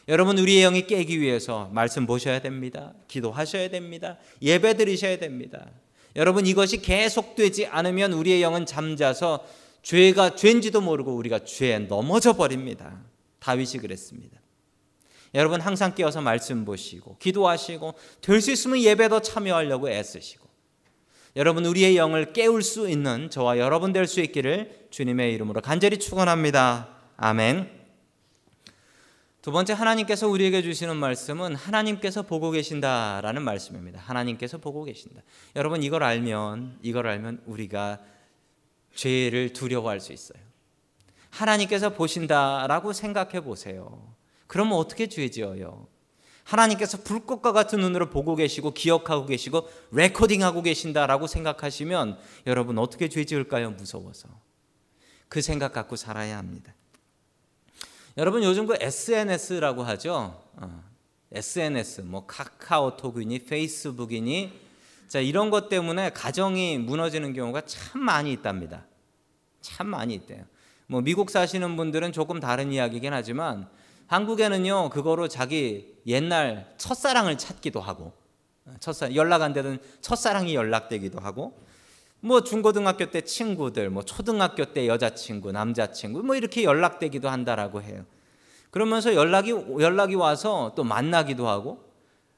여러분 0.07 0.37
우리의 0.37 0.63
영이 0.63 0.87
깨기 0.87 1.19
위해서 1.21 1.69
말씀 1.71 2.05
보셔야 2.05 2.39
됩니다. 2.39 2.93
기도하셔야 3.07 3.69
됩니다. 3.69 4.17
예배 4.41 4.75
드리셔야 4.75 5.17
됩니다. 5.17 5.67
여러분 6.15 6.45
이것이 6.45 6.81
계속되지 6.81 7.67
않으면 7.67 8.13
우리의 8.13 8.41
영은 8.41 8.65
잠자서 8.65 9.45
죄가 9.83 10.35
죄인지도 10.35 10.81
모르고 10.81 11.15
우리가 11.15 11.39
죄에 11.39 11.79
넘어져 11.79 12.33
버립니다. 12.33 12.99
다윗이 13.39 13.73
그랬습니다. 13.79 14.39
여러분 15.33 15.61
항상 15.61 15.95
깨어서 15.95 16.21
말씀 16.21 16.65
보시고 16.65 17.17
기도하시고 17.17 17.93
될 18.21 18.41
수 18.41 18.51
있으면 18.51 18.79
예배도 18.81 19.21
참여하려고 19.21 19.89
애쓰시고 19.89 20.45
여러분 21.37 21.65
우리의 21.65 21.95
영을 21.95 22.33
깨울 22.33 22.61
수 22.61 22.89
있는 22.89 23.29
저와 23.29 23.57
여러분 23.57 23.93
될 23.93 24.05
수 24.07 24.19
있기를 24.19 24.87
주님의 24.89 25.33
이름으로 25.33 25.61
간절히 25.61 25.97
축원합니다. 25.97 26.89
아멘. 27.15 27.80
두 29.41 29.51
번째 29.51 29.73
하나님께서 29.73 30.27
우리에게 30.27 30.61
주시는 30.61 30.97
말씀은 30.97 31.55
하나님께서 31.55 32.21
보고 32.21 32.51
계신다라는 32.51 33.41
말씀입니다. 33.41 33.99
하나님께서 33.99 34.59
보고 34.59 34.83
계신다. 34.83 35.21
여러분 35.55 35.81
이걸 35.81 36.03
알면 36.03 36.77
이걸 36.83 37.07
알면 37.07 37.41
우리가 37.47 37.99
죄를 38.93 39.53
두려워할 39.53 39.99
수 39.99 40.13
있어요. 40.13 40.39
하나님께서 41.31 41.91
보신다라고 41.91 42.93
생각해 42.93 43.41
보세요. 43.41 44.13
그러면 44.45 44.73
어떻게 44.73 45.07
죄 45.07 45.29
지어요? 45.29 45.87
하나님께서 46.43 47.01
불꽃과 47.01 47.51
같은 47.51 47.79
눈으로 47.79 48.09
보고 48.09 48.35
계시고 48.35 48.73
기억하고 48.73 49.25
계시고 49.25 49.67
레코딩하고 49.91 50.61
계신다라고 50.61 51.25
생각하시면 51.25 52.19
여러분 52.45 52.77
어떻게 52.77 53.07
죄 53.09 53.25
지을까요? 53.25 53.71
무서워서. 53.71 54.27
그 55.29 55.41
생각 55.41 55.73
갖고 55.73 55.95
살아야 55.95 56.37
합니다. 56.37 56.73
여러분 58.17 58.43
요즘 58.43 58.67
그 58.67 58.75
SNS라고 58.77 59.83
하죠. 59.83 60.43
어, 60.57 60.83
SNS 61.31 62.01
뭐 62.01 62.25
카카오톡이니 62.25 63.39
페이스북이니 63.39 64.51
자 65.07 65.19
이런 65.21 65.49
것 65.49 65.69
때문에 65.69 66.09
가정이 66.09 66.77
무너지는 66.77 67.31
경우가 67.31 67.61
참 67.61 68.01
많이 68.01 68.33
있답니다. 68.33 68.85
참 69.61 69.87
많이 69.87 70.13
있대요. 70.13 70.43
뭐 70.87 70.99
미국 70.99 71.29
사시는 71.29 71.77
분들은 71.77 72.11
조금 72.11 72.41
다른 72.41 72.73
이야기긴 72.73 73.13
하지만 73.13 73.69
한국에는요 74.07 74.89
그거로 74.89 75.29
자기 75.29 75.95
옛날 76.05 76.73
첫사랑을 76.77 77.37
찾기도 77.37 77.79
하고 77.79 78.11
첫사 78.81 79.15
연락 79.15 79.41
안 79.41 79.53
되던 79.53 79.79
첫사랑이 80.01 80.53
연락되기도 80.53 81.19
하고 81.19 81.57
뭐 82.21 82.43
중고등학교 82.43 83.09
때 83.09 83.21
친구들, 83.21 83.89
뭐 83.89 84.03
초등학교 84.03 84.65
때 84.65 84.87
여자친구, 84.87 85.51
남자친구 85.51 86.23
뭐 86.23 86.35
이렇게 86.35 86.63
연락되기도 86.63 87.27
한다라고 87.29 87.81
해요. 87.81 88.05
그러면서 88.69 89.15
연락이 89.15 89.51
연락이 89.51 90.15
와서 90.15 90.73
또 90.75 90.83
만나기도 90.83 91.47
하고 91.47 91.83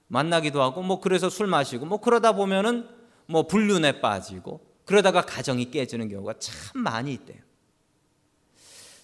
만나기도 0.07 0.61
하고 0.61 0.81
뭐 0.81 0.99
그래서 0.99 1.29
술 1.29 1.47
마시고 1.47 1.85
뭐 1.85 1.99
그러다 1.99 2.33
보면은 2.33 2.87
뭐 3.27 3.45
불륜에 3.45 4.01
빠지고 4.01 4.61
그러다가 4.85 5.21
가정이 5.21 5.69
깨지는 5.69 6.09
경우가 6.09 6.35
참 6.39 6.81
많이 6.81 7.13
있대요. 7.13 7.37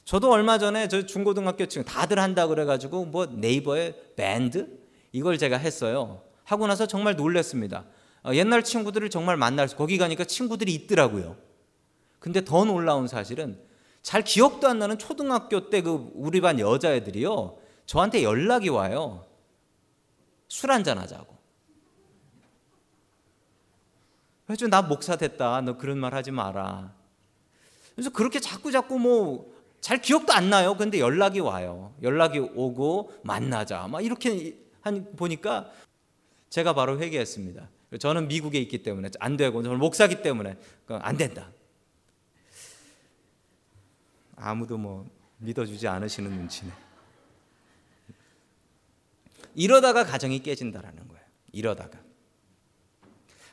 저도 0.05 0.31
얼마 0.31 0.57
전에 0.57 0.87
저 0.87 1.05
중고등학교 1.05 1.65
친구 1.67 1.87
다들 1.87 2.19
한다 2.19 2.47
그래가지고 2.47 3.05
뭐 3.05 3.25
네이버에 3.27 4.13
밴드 4.15 4.79
이걸 5.11 5.37
제가 5.37 5.57
했어요. 5.57 6.21
하고 6.45 6.65
나서 6.67 6.87
정말 6.87 7.15
놀랐습니다. 7.15 7.85
어, 8.23 8.33
옛날 8.33 8.63
친구들을 8.63 9.09
정말 9.09 9.37
만날 9.37 9.67
수 9.67 9.75
거기 9.75 9.97
가니까 9.97 10.25
친구들이 10.25 10.73
있더라고요. 10.73 11.37
근데 12.19 12.43
더 12.43 12.65
놀라운 12.65 13.07
사실은 13.07 13.59
잘 14.01 14.23
기억도 14.23 14.67
안 14.67 14.79
나는 14.79 14.97
초등학교 14.97 15.69
때 15.69 15.81
그 15.81 16.11
우리 16.13 16.41
반 16.41 16.59
여자애들이요. 16.59 17.57
저한테 17.85 18.23
연락이 18.23 18.69
와요. 18.69 19.25
술 20.47 20.71
한잔 20.71 20.97
하자고. 20.97 21.37
그래서 24.45 24.67
나 24.67 24.81
목사 24.81 25.15
됐다. 25.15 25.61
너 25.61 25.77
그런 25.77 25.99
말 25.99 26.13
하지 26.13 26.31
마라. 26.31 26.93
그래서 27.95 28.09
그렇게 28.09 28.39
자꾸 28.39 28.71
자꾸 28.71 28.99
뭐 28.99 29.59
잘 29.81 30.01
기억도 30.01 30.33
안 30.33 30.49
나요. 30.49 30.75
근데 30.75 30.99
연락이 30.99 31.39
와요. 31.39 31.93
연락이 32.01 32.39
오고 32.39 33.13
만나자. 33.23 33.87
막 33.87 34.03
이렇게 34.03 34.57
한 34.81 35.15
보니까 35.15 35.71
제가 36.49 36.73
바로 36.73 36.99
회개했습니다. 36.99 37.69
저는 37.97 38.27
미국에 38.27 38.59
있기 38.59 38.83
때문에 38.83 39.09
안 39.19 39.37
되고 39.37 39.63
저는 39.63 39.79
목사기 39.79 40.21
때문에 40.21 40.57
안 40.87 41.17
된다. 41.17 41.49
아무도 44.35 44.77
뭐 44.77 45.09
믿어주지 45.37 45.87
않으시는 45.87 46.31
눈치네. 46.31 46.71
이러다가 49.55 50.03
가정이 50.05 50.41
깨진다라는 50.43 51.07
거예요. 51.07 51.23
이러다가 51.51 51.99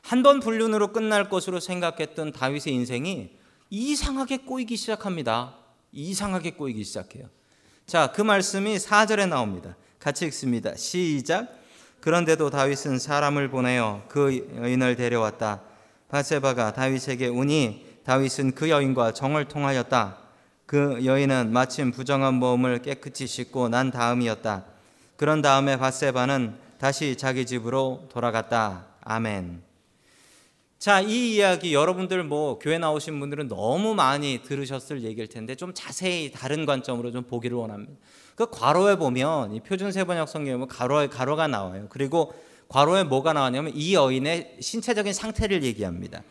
한 0.02 0.22
번 0.22 0.38
불륜으로 0.38 0.92
끝날 0.92 1.28
것으로 1.28 1.58
생각했던 1.58 2.32
다윗의 2.32 2.72
인생이 2.74 3.36
이상하게 3.70 4.38
꼬이기 4.38 4.76
시작합니다. 4.76 5.58
이상하게 5.90 6.52
꼬이기 6.52 6.84
시작해요. 6.84 7.28
자, 7.86 8.12
그 8.12 8.22
말씀이 8.22 8.76
4절에 8.76 9.28
나옵니다. 9.28 9.76
같이 9.98 10.24
읽습니다. 10.26 10.76
시작. 10.76 11.48
그런데도 12.06 12.50
다윗은 12.50 13.00
사람을 13.00 13.48
보내어 13.48 14.04
그 14.06 14.48
여인을 14.58 14.94
데려왔다. 14.94 15.62
바세바가 16.08 16.72
다윗에게 16.72 17.26
오니 17.26 17.84
다윗은 18.04 18.52
그 18.54 18.70
여인과 18.70 19.12
정을 19.12 19.46
통하였다. 19.46 20.16
그 20.66 21.04
여인은 21.04 21.50
마침 21.50 21.90
부정한 21.90 22.34
몸을 22.34 22.82
깨끗이 22.82 23.26
씻고 23.26 23.70
난 23.70 23.90
다음이었다. 23.90 24.66
그런 25.16 25.42
다음에 25.42 25.76
바세바는 25.78 26.54
다시 26.78 27.16
자기 27.16 27.44
집으로 27.44 28.06
돌아갔다. 28.08 28.86
아멘. 29.00 29.62
자, 30.78 31.00
이 31.00 31.34
이야기 31.34 31.74
여러분들 31.74 32.22
뭐 32.22 32.60
교회 32.60 32.78
나오신 32.78 33.18
분들은 33.18 33.48
너무 33.48 33.96
많이 33.96 34.42
들으셨을 34.44 35.02
얘기일 35.02 35.26
텐데 35.26 35.56
좀 35.56 35.72
자세히 35.74 36.30
다른 36.30 36.66
관점으로 36.66 37.10
좀 37.10 37.24
보기를 37.24 37.56
원합니다. 37.56 37.94
그 38.36 38.46
괄호에 38.48 38.96
보면 38.96 39.54
이 39.54 39.60
표준 39.60 39.90
세번역 39.90 40.28
성경에 40.28 40.64
괄호에 40.66 41.08
괄호가 41.08 41.48
나와요. 41.48 41.86
그리고 41.88 42.32
괄호에 42.68 43.02
뭐가 43.04 43.32
나왔냐면 43.32 43.72
이 43.74 43.94
여인의 43.94 44.58
신체적인 44.60 45.12
상태를 45.12 45.62
얘기합니다. 45.64 46.22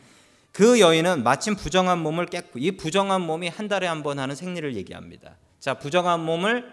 그 0.51 0.79
여인은 0.79 1.23
마침 1.23 1.55
부정한 1.55 1.99
몸을 1.99 2.27
깼고 2.27 2.59
이 2.59 2.71
부정한 2.71 3.21
몸이 3.21 3.49
한 3.49 3.67
달에 3.67 3.87
한 3.87 4.03
번 4.03 4.19
하는 4.19 4.35
생리를 4.35 4.75
얘기합니다. 4.75 5.35
자, 5.59 5.73
부정한 5.73 6.23
몸을 6.23 6.71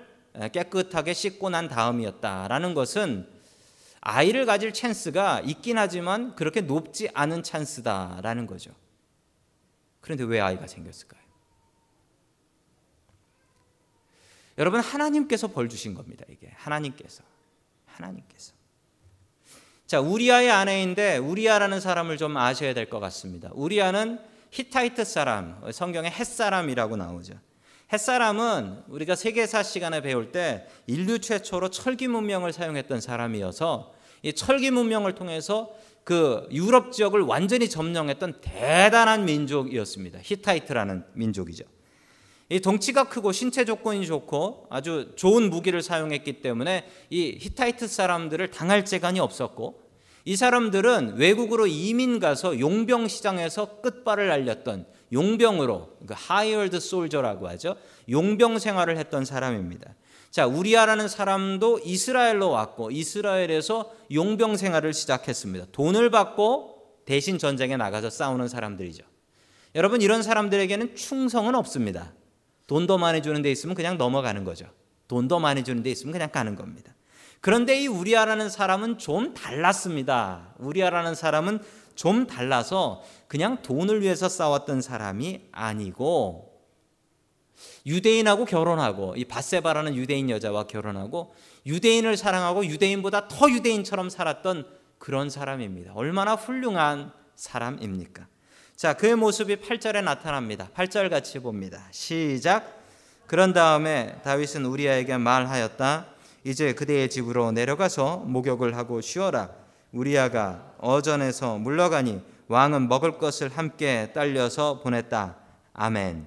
깨끗하게 0.52 1.14
씻고 1.14 1.50
난 1.50 1.68
다음이었다라는 1.68 2.74
것은 2.74 3.26
아이를 4.02 4.46
가질 4.46 4.72
찬스가 4.72 5.40
있긴 5.40 5.78
하지만 5.78 6.34
그렇게 6.36 6.60
높지 6.60 7.08
않은 7.14 7.42
찬스다라는 7.42 8.46
거죠. 8.46 8.72
그런데 10.00 10.24
왜 10.24 10.40
아이가 10.40 10.66
생겼을까요? 10.66 11.21
여러분 14.58 14.80
하나님께서 14.80 15.48
벌 15.48 15.68
주신 15.68 15.94
겁니다. 15.94 16.24
이게 16.28 16.50
하나님께서 16.56 17.22
하나님께서 17.86 18.52
자 19.86 20.00
우리아의 20.00 20.50
아내인데 20.50 21.16
우리아라는 21.18 21.80
사람을 21.80 22.16
좀 22.16 22.36
아셔야 22.36 22.74
될 22.74 22.88
것 22.88 23.00
같습니다. 23.00 23.50
우리아는 23.52 24.18
히타이트 24.50 25.04
사람 25.04 25.60
성경에 25.72 26.10
헷 26.11 26.24
사람이라고 26.24 26.96
나오죠. 26.96 27.34
헷 27.92 27.98
사람은 27.98 28.84
우리가 28.88 29.14
세계사 29.14 29.62
시간에 29.62 30.00
배울 30.00 30.32
때 30.32 30.66
인류 30.86 31.18
최초로 31.18 31.70
철기 31.70 32.08
문명을 32.08 32.52
사용했던 32.52 33.00
사람이어서 33.00 33.94
이 34.22 34.32
철기 34.32 34.70
문명을 34.70 35.14
통해서 35.14 35.74
그 36.04 36.46
유럽 36.50 36.92
지역을 36.92 37.20
완전히 37.22 37.68
점령했던 37.68 38.40
대단한 38.40 39.24
민족이었습니다. 39.24 40.20
히타이트라는 40.22 41.04
민족이죠. 41.14 41.64
이 42.52 42.60
덩치가 42.60 43.04
크고 43.04 43.32
신체 43.32 43.64
조건이 43.64 44.06
좋고 44.06 44.66
아주 44.68 45.12
좋은 45.16 45.48
무기를 45.48 45.80
사용했기 45.80 46.42
때문에 46.42 46.86
이 47.08 47.38
히타이트 47.40 47.88
사람들을 47.88 48.50
당할 48.50 48.84
재간이 48.84 49.20
없었고 49.20 49.80
이 50.26 50.36
사람들은 50.36 51.14
외국으로 51.16 51.66
이민 51.66 52.20
가서 52.20 52.60
용병 52.60 53.08
시장에서 53.08 53.80
끗발을 53.80 54.30
날렸던 54.30 54.85
용병으로 55.14 55.96
그 56.06 56.14
hired 56.14 56.78
soldier라고 56.78 57.48
하죠. 57.48 57.74
용병 58.10 58.58
생활을 58.58 58.98
했던 58.98 59.24
사람입니다. 59.24 59.94
자, 60.30 60.46
우리아라는 60.46 61.08
사람도 61.08 61.80
이스라엘로 61.82 62.50
왔고 62.50 62.90
이스라엘에서 62.90 63.90
용병 64.12 64.58
생활을 64.58 64.92
시작했습니다. 64.92 65.66
돈을 65.72 66.10
받고 66.10 67.00
대신 67.06 67.38
전쟁에 67.38 67.78
나가서 67.78 68.10
싸우는 68.10 68.48
사람들이죠. 68.48 69.04
여러분 69.74 70.02
이런 70.02 70.22
사람들에게는 70.22 70.96
충성은 70.96 71.54
없습니다. 71.54 72.12
돈 72.72 72.87
더 72.87 72.96
많이 72.96 73.20
주는 73.20 73.42
데 73.42 73.50
있으면 73.50 73.74
그냥 73.74 73.98
넘어가는 73.98 74.44
거죠. 74.44 74.66
돈 75.06 75.28
더 75.28 75.38
많이 75.38 75.62
주는 75.62 75.82
데 75.82 75.90
있으면 75.90 76.12
그냥 76.12 76.30
가는 76.30 76.56
겁니다. 76.56 76.94
그런데 77.42 77.82
이 77.82 77.87
우리아라는 77.87 78.48
사람은 78.48 78.96
좀 78.96 79.35
달랐습니다. 79.35 80.54
우리아라는 80.58 81.14
사람은 81.14 81.61
좀 81.94 82.26
달라서 82.26 83.02
그냥 83.28 83.61
돈을 83.61 84.00
위해서 84.00 84.26
싸웠던 84.30 84.80
사람이 84.80 85.48
아니고 85.52 86.50
유대인하고 87.85 88.46
결혼하고 88.46 89.16
이 89.16 89.26
바세바라는 89.26 89.94
유대인 89.94 90.30
여자와 90.30 90.66
결혼하고 90.66 91.35
유대인을 91.66 92.16
사랑하고 92.16 92.64
유대인보다 92.64 93.28
더 93.28 93.50
유대인처럼 93.50 94.08
살았던 94.08 94.66
그런 94.98 95.28
사람입니다. 95.28 95.92
얼마나 95.94 96.37
훌륭한 96.37 97.12
사람입니까? 97.35 98.31
자, 98.82 98.94
그의 98.94 99.14
모습이 99.14 99.58
8절에 99.58 100.02
나타납니다. 100.02 100.68
8절 100.74 101.08
같이 101.08 101.38
봅니다. 101.38 101.86
시작. 101.92 102.82
그런 103.28 103.52
다음에 103.52 104.20
다윗은 104.24 104.64
우리아에게 104.64 105.18
말하였다. 105.18 106.06
이제 106.42 106.74
그대의 106.74 107.08
집으로 107.08 107.52
내려가서 107.52 108.24
목욕을 108.26 108.76
하고 108.76 109.00
쉬어라. 109.00 109.50
우리아가 109.92 110.74
어전에서 110.78 111.58
물러가니 111.58 112.22
왕은 112.48 112.88
먹을 112.88 113.18
것을 113.18 113.50
함께 113.56 114.10
딸려서 114.16 114.80
보냈다. 114.80 115.36
아멘. 115.74 116.26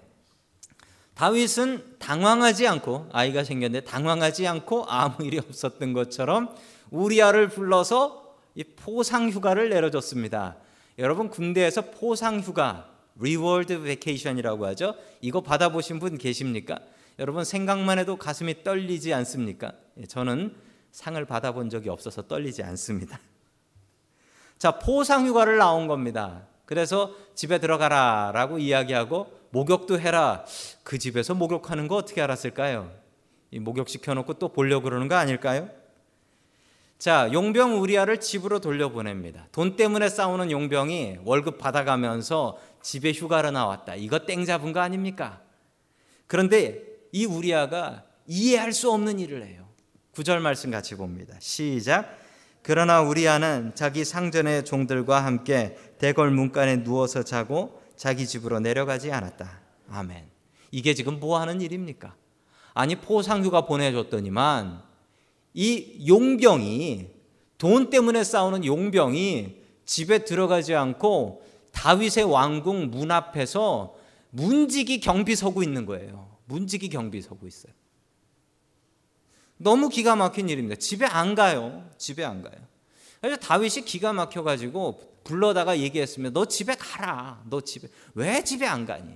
다윗은 1.13 1.97
당황하지 1.99 2.69
않고 2.69 3.09
아이가 3.11 3.43
생겼는데 3.43 3.85
당황하지 3.85 4.47
않고 4.47 4.85
아무 4.87 5.25
일이 5.25 5.39
없었던 5.39 5.91
것처럼 5.91 6.55
우리아를 6.89 7.49
불러서 7.49 8.37
이 8.55 8.63
포상 8.63 9.29
휴가를 9.29 9.67
내려줬습니다. 9.71 10.55
여러분 10.97 11.29
군대에서 11.29 11.91
포상 11.91 12.39
휴가 12.39 12.89
reward 13.17 13.81
vacation이라고 13.81 14.65
하죠. 14.67 14.95
이거 15.21 15.41
받아보신 15.41 15.99
분 15.99 16.17
계십니까? 16.17 16.79
여러분 17.19 17.43
생각만 17.43 17.99
해도 17.99 18.17
가슴이 18.17 18.63
떨리지 18.63 19.13
않습니까? 19.13 19.73
예, 19.97 20.05
저는 20.05 20.55
상을 20.91 21.23
받아본 21.25 21.69
적이 21.69 21.89
없어서 21.89 22.23
떨리지 22.23 22.63
않습니다. 22.63 23.19
자, 24.58 24.79
포상 24.79 25.25
휴가를 25.25 25.58
나온 25.58 25.88
겁니다. 25.88 26.43
그래서 26.65 27.13
집에 27.36 27.60
들어가라라고 27.60 28.60
이야기하고 28.60 29.31
목욕도 29.51 29.99
해라. 29.99 30.45
그 30.84 30.97
집에서 30.97 31.34
목욕하는 31.34 31.88
거 31.88 31.95
어떻게 31.95 32.21
알았을까요? 32.21 32.91
이 33.51 33.60
목욕 33.60 33.88
시켜놓고 33.88 34.34
또 34.34 34.49
보려고 34.49 34.86
그러는 34.86 35.08
거 35.08 35.15
아닐까요? 35.15 35.69
자, 36.97 37.29
용병 37.34 37.81
우리아를 37.81 38.19
집으로 38.19 38.60
돌려보냅니다. 38.60 39.47
돈 39.51 39.75
때문에 39.75 40.10
싸우는 40.10 40.49
용병이 40.49 41.19
월급 41.25 41.58
받아가면서 41.58 42.58
집에 42.81 43.12
휴가를 43.12 43.53
나왔다. 43.53 43.95
이거 43.95 44.19
땡 44.19 44.45
잡은 44.45 44.71
거 44.71 44.79
아닙니까? 44.79 45.41
그런데 46.27 46.81
이 47.12 47.25
우리아가 47.25 48.03
이해할 48.27 48.71
수 48.71 48.91
없는 48.91 49.19
일을 49.19 49.45
해요. 49.45 49.67
구절 50.12 50.39
말씀 50.39 50.71
같이 50.71 50.95
봅니다. 50.95 51.36
시작. 51.39 52.17
그러나 52.62 53.01
우리아는 53.01 53.73
자기 53.75 54.03
상전의 54.03 54.65
종들과 54.65 55.23
함께 55.23 55.77
대궐 55.99 56.31
문간에 56.31 56.84
누워서 56.84 57.21
자고 57.23 57.81
자기 57.95 58.25
집으로 58.25 58.60
내려가지 58.60 59.12
않았다. 59.12 59.60
아멘. 59.89 60.23
이게 60.71 60.93
지금 60.93 61.19
뭐 61.19 61.39
하는 61.39 61.62
일입니까? 61.62 62.15
아니 62.73 62.95
포상휴가 62.95 63.65
보내줬더니만 63.65 64.81
이 65.55 66.05
용병이 66.05 67.07
돈 67.57 67.89
때문에 67.89 68.25
싸우는 68.25 68.65
용병이 68.65 69.55
집에 69.85 70.25
들어가지 70.25 70.75
않고 70.75 71.43
다윗의 71.71 72.25
왕궁 72.25 72.91
문 72.91 73.09
앞에서 73.09 73.95
문지기 74.31 74.99
경비 74.99 75.35
서고 75.35 75.63
있는 75.63 75.85
거예요. 75.85 76.37
문지기 76.45 76.89
경비 76.89 77.21
서고 77.21 77.47
있어요. 77.47 77.73
너무 79.57 79.87
기가 79.87 80.17
막힌 80.17 80.49
일입니다. 80.49 80.75
집에 80.75 81.05
안 81.05 81.35
가요. 81.35 81.89
집에 81.97 82.25
안 82.25 82.41
가요. 82.41 82.57
그래서 83.21 83.37
다윗이 83.37 83.85
기가 83.85 84.11
막혀 84.11 84.43
가지고 84.43 85.01
불러다가 85.23 85.79
얘기했으면 85.79 86.33
너 86.33 86.45
집에 86.45 86.75
가라. 86.75 87.41
너 87.49 87.61
집에 87.61 87.87
왜 88.13 88.43
집에 88.43 88.65
안 88.65 88.85
가니? 88.85 89.09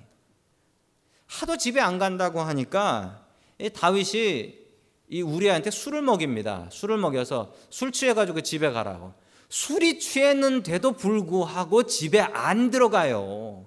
하도 1.28 1.58
집에 1.58 1.82
안 1.82 2.00
간다고 2.00 2.40
하니까 2.40 3.28
다윗이 3.76 4.69
이 5.10 5.24
우리한테 5.24 5.72
술을 5.72 6.04
먹입니다. 6.04 6.70
술을 6.72 6.98
먹여서 6.98 7.54
술 7.70 7.92
취해 7.92 8.14
가지고 8.14 8.42
집에 8.42 8.70
가라고. 8.70 9.14
술이 9.50 10.00
취했는데도 10.00 10.92
불구하고 10.92 11.84
집에 11.84 12.20
안 12.20 12.70
들어가요. 12.70 13.66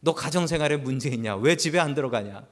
너 0.00 0.14
가정 0.14 0.46
생활에 0.46 0.76
문제 0.76 1.08
있냐? 1.08 1.36
왜 1.36 1.56
집에 1.56 1.78
안 1.78 1.94
들어가냐? 1.94 2.44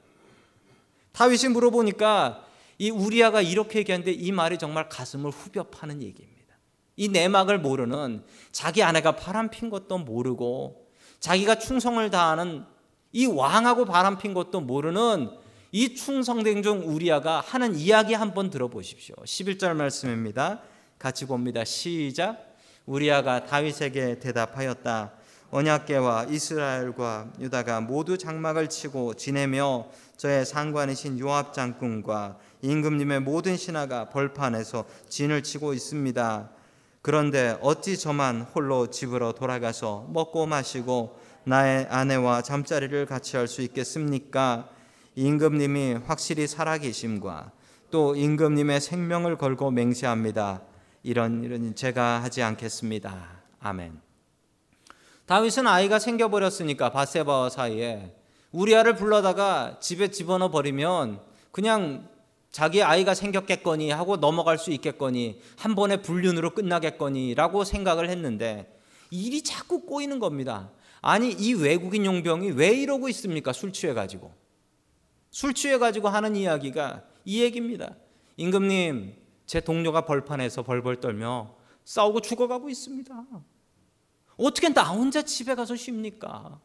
다윗이 1.11 1.49
물어보니까 1.53 2.45
이 2.79 2.89
우리아가 2.89 3.41
이렇게 3.41 3.79
얘기하는데 3.79 4.11
이 4.11 4.31
말이 4.31 4.57
정말 4.57 4.89
가슴을 4.89 5.29
후벼 5.29 5.63
파는 5.63 6.01
얘기입니다. 6.01 6.55
이 6.95 7.09
내막을 7.09 7.59
모르는 7.59 8.23
자기 8.51 8.81
아내가 8.81 9.15
바람 9.15 9.49
핀 9.49 9.69
것도 9.69 9.99
모르고 9.99 10.87
자기가 11.19 11.59
충성을 11.59 12.09
다하는 12.09 12.65
이 13.11 13.25
왕하고 13.25 13.85
바람 13.85 14.17
핀 14.17 14.33
것도 14.33 14.61
모르는 14.61 15.29
이 15.71 15.95
충성된 15.95 16.63
종 16.63 16.83
우리아가 16.87 17.41
하는 17.41 17.75
이야기 17.75 18.13
한번 18.15 18.49
들어보십시오. 18.49 19.15
11절 19.23 19.75
말씀입니다. 19.75 20.61
같이 20.97 21.25
봅니다. 21.25 21.63
시작. 21.63 22.55
우리아가 22.87 23.45
다윗에게 23.45 24.19
대답하였다. 24.19 25.13
언약계와 25.51 26.25
이스라엘과 26.29 27.33
유다가 27.39 27.81
모두 27.81 28.17
장막을 28.17 28.69
치고 28.69 29.13
지내며 29.15 29.87
저의 30.17 30.45
상관이신 30.45 31.19
요압 31.19 31.53
장군과 31.53 32.37
임금님의 32.61 33.21
모든 33.21 33.55
신하가 33.55 34.09
벌판에서 34.09 34.85
진을 35.07 35.43
치고 35.43 35.73
있습니다. 35.73 36.49
그런데 37.01 37.57
어찌 37.61 37.97
저만 37.97 38.41
홀로 38.41 38.87
집으로 38.87 39.33
돌아가서 39.33 40.07
먹고 40.09 40.45
마시고 40.45 41.17
나의 41.45 41.87
아내와 41.89 42.41
잠자리를 42.41 43.05
같이 43.05 43.37
할 43.37 43.47
수 43.47 43.61
있겠습니까? 43.61 44.69
임금님이 45.19 45.95
확실히 46.05 46.47
살아계심과 46.47 47.51
또 47.91 48.15
임금님의 48.15 48.79
생명을 48.79 49.37
걸고 49.37 49.69
맹세합니다. 49.69 50.61
이런 51.03 51.43
일은 51.43 51.75
제가 51.75 52.23
하지 52.23 52.41
않겠습니다. 52.41 53.41
아멘. 53.59 53.99
다윗은 55.25 55.67
아이가 55.67 55.99
생겨버렸으니까 55.99 56.91
바세바와 56.91 57.49
사이에 57.49 58.15
우리아를 58.53 58.95
불러다가 58.95 59.77
집에 59.81 60.07
집어넣어 60.07 60.51
버리면 60.51 61.19
그냥 61.51 62.07
자기 62.49 62.81
아이가 62.81 63.13
생겼겠거니 63.13 63.91
하고 63.91 64.15
넘어갈 64.15 64.57
수 64.57 64.71
있겠거니 64.71 65.41
한 65.57 65.75
번의 65.75 66.01
불륜으로 66.01 66.51
끝나겠거니라고 66.51 67.65
생각을 67.65 68.09
했는데 68.09 68.73
일이 69.11 69.43
자꾸 69.43 69.85
꼬이는 69.85 70.19
겁니다. 70.19 70.71
아니 71.01 71.29
이 71.31 71.53
외국인 71.55 72.05
용병이 72.05 72.51
왜 72.51 72.69
이러고 72.69 73.09
있습니까? 73.09 73.51
술 73.51 73.73
취해 73.73 73.93
가지고 73.93 74.38
술 75.31 75.53
취해 75.53 75.77
가지고 75.77 76.09
하는 76.09 76.35
이야기가 76.35 77.03
이 77.25 77.41
얘기입니다. 77.41 77.95
임금님, 78.37 79.15
제 79.45 79.59
동료가 79.59 80.05
벌판에서 80.05 80.63
벌벌 80.63 80.99
떨며 80.99 81.55
싸우고 81.83 82.21
죽어가고 82.21 82.69
있습니다. 82.69 83.25
어떻게 84.37 84.69
나 84.69 84.83
혼자 84.83 85.21
집에 85.21 85.55
가서 85.55 85.75
쉽니까? 85.75 86.59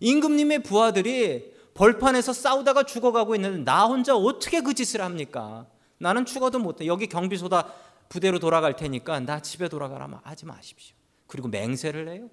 임금님의 0.00 0.62
부하들이 0.62 1.54
벌판에서 1.74 2.32
싸우다가 2.32 2.82
죽어가고 2.82 3.34
있는데 3.36 3.64
나 3.64 3.86
혼자 3.86 4.16
어떻게 4.16 4.60
그 4.60 4.74
짓을 4.74 5.00
합니까? 5.00 5.66
나는 5.98 6.24
죽어도 6.24 6.58
못해. 6.58 6.86
여기 6.86 7.06
경비소다 7.06 7.72
부대로 8.08 8.38
돌아갈 8.38 8.74
테니까 8.74 9.20
나 9.20 9.40
집에 9.40 9.68
돌아가라 9.68 10.08
하지 10.24 10.46
마십시오. 10.46 10.96
그리고 11.26 11.48
맹세를 11.48 12.08
해요. 12.08 12.30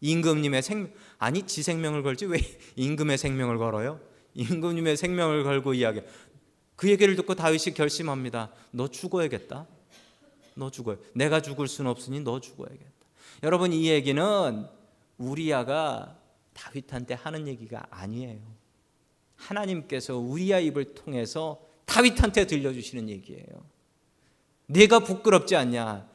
임금님의 0.00 0.62
생명 0.62 0.92
아니 1.18 1.42
지 1.42 1.62
생명을 1.62 2.02
걸지 2.02 2.26
왜 2.26 2.38
임금의 2.76 3.18
생명을 3.18 3.58
걸어요? 3.58 4.00
임금님의 4.36 4.96
생명을 4.96 5.42
걸고 5.42 5.74
이야기. 5.74 6.02
그 6.76 6.90
얘기를 6.90 7.16
듣고 7.16 7.34
다윗이 7.34 7.74
결심합니다. 7.74 8.50
너 8.70 8.88
죽어야겠다. 8.88 9.66
너 10.54 10.70
죽어요. 10.70 10.98
내가 11.14 11.40
죽을 11.40 11.68
수는 11.68 11.90
없으니 11.90 12.20
너 12.20 12.40
죽어야겠다. 12.40 12.90
여러분 13.42 13.72
이 13.72 13.88
얘기는 13.88 14.66
우리야가 15.18 16.16
다윗한테 16.52 17.14
하는 17.14 17.48
얘기가 17.48 17.86
아니에요. 17.90 18.40
하나님께서 19.36 20.16
우리야 20.16 20.58
입을 20.60 20.94
통해서 20.94 21.60
다윗한테 21.84 22.46
들려주시는 22.46 23.08
얘기예요. 23.08 23.46
네가 24.66 25.00
부끄럽지 25.00 25.56
않냐? 25.56 26.08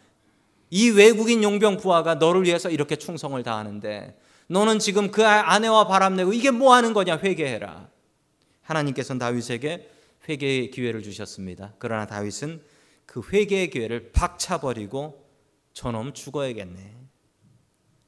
이 0.70 0.90
외국인 0.90 1.44
용병 1.44 1.78
부하가 1.78 2.16
너를 2.16 2.44
위해서 2.44 2.70
이렇게 2.70 2.96
충성을 2.96 3.42
다하는데 3.44 4.20
너는 4.48 4.80
지금 4.80 5.12
그 5.12 5.26
아내와 5.26 5.88
바람내고 5.88 6.34
이게 6.34 6.52
뭐 6.52 6.74
하는 6.74 6.94
거냐 6.94 7.20
회개해라. 7.20 7.91
하나님께서는 8.72 9.20
다윗에게 9.20 9.90
회개의 10.28 10.72
기회를 10.72 11.04
주셨습니다. 11.04 11.74
그러나 11.80 12.06
다윗은 12.08 12.62
그 13.06 13.22
회개의 13.32 13.70
기회를 13.70 14.12
박차 14.12 14.60
버리고 14.60 15.28
저놈 15.74 16.14
죽어야겠네. 16.14 16.96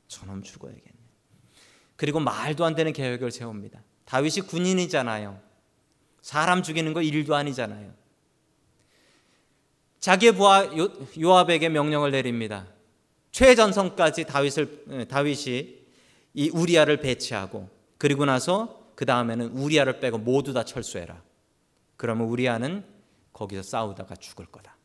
저놈 0.08 0.43
죽어야겠네. 0.43 0.93
그리고 1.95 2.19
말도 2.19 2.65
안 2.65 2.76
되는 2.76 2.93
계획을 2.93 3.32
세웁니다. 3.32 3.82
다윗이 4.06 4.47
군인이잖아요. 4.47 5.41
사람 6.21 6.63
죽이는 6.63 6.93
거 6.93 7.02
일도 7.02 7.36
아니잖아요. 7.36 7.93
자기의 9.99 10.34
부하 10.34 10.69
요압에게 11.19 11.69
명령을 11.69 12.12
내립니다. 12.12 12.67
최전선까지 13.32 14.26
다윗을 14.26 15.08
다윗이 15.10 15.84
이 16.34 16.49
우리아를 16.49 16.97
배치하고 16.97 17.69
그리고 17.97 18.26
나서 18.26 18.83
그 19.04 19.06
다음에는 19.06 19.50
우리아를 19.50 20.00
빼고 20.00 20.18
모두 20.18 20.54
다 20.54 20.63
철수해라. 20.63 21.22
그러면 21.98 22.26
우리아는 22.30 22.86
거기서 23.34 23.62
싸우다가 23.62 24.16
죽을 24.16 24.46
거다. 24.46 24.78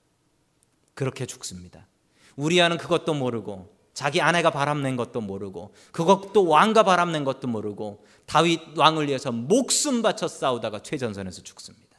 그렇게 0.94 1.24
죽습니다. 1.24 1.86
우리아는 2.34 2.78
그것도 2.78 3.14
모르고 3.14 3.78
자기 3.94 4.20
아내가 4.20 4.50
바람낸 4.50 4.96
것도 4.96 5.20
모르고 5.20 5.72
그것도 5.92 6.48
왕가 6.48 6.82
바람낸 6.82 7.22
것도 7.22 7.46
모르고 7.46 8.04
다윗 8.26 8.76
왕을 8.76 9.06
위해서 9.06 9.30
목숨 9.30 10.02
바쳐 10.02 10.26
싸우다가 10.26 10.80
최전선에서 10.80 11.44
죽습니다. 11.44 11.96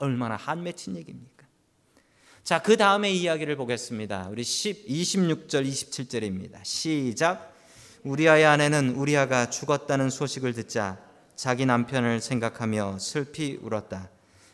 얼마나 0.00 0.36
한 0.36 0.62
맺힌 0.62 0.96
얘기입니까? 0.96 1.46
자, 2.44 2.60
그 2.60 2.76
다음에 2.76 3.10
이야기를 3.10 3.56
보겠습니다. 3.56 4.28
우리 4.28 4.44
10, 4.44 4.86
26절, 4.86 5.66
27절입니다. 5.66 6.62
시작. 6.62 7.51
우리아의 8.04 8.44
아내는 8.44 8.96
우리아가 8.96 9.48
죽었다는 9.48 10.10
소식을 10.10 10.54
듣자 10.54 10.98
자기 11.36 11.66
남편을 11.66 12.20
생각하며 12.20 12.98
슬피 12.98 13.60
울었다. 13.62 14.10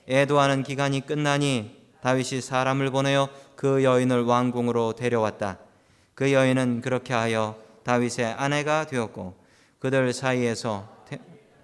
애도하는 0.07 0.63
기간이 0.63 1.07
끝나니 1.07 1.79
다윗이 2.03 2.43
사람을 2.43 2.91
보내어 2.91 3.31
그 3.57 3.83
여인을 3.83 4.25
왕궁으로 4.25 4.95
데려왔다. 4.95 5.59
그 6.15 6.33
여인은 6.33 6.83
그렇게 6.83 7.15
하여 7.15 7.59
다윗의 7.85 8.35
아내가 8.37 8.87
되었고 8.87 9.35
그들 9.79 10.13
사이에서 10.13 11.07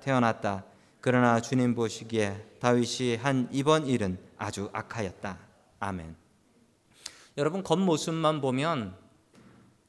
태 0.00 0.10
어났다. 0.10 0.64
그러나 1.02 1.40
주님 1.40 1.74
보시기에 1.74 2.46
다윗이 2.60 3.16
한 3.16 3.46
이번 3.52 3.86
일은 3.86 4.18
아주 4.38 4.70
악하였다. 4.72 5.38
아멘. 5.80 6.16
여러분 7.36 7.62
겉모습만 7.62 8.40
보면 8.40 8.96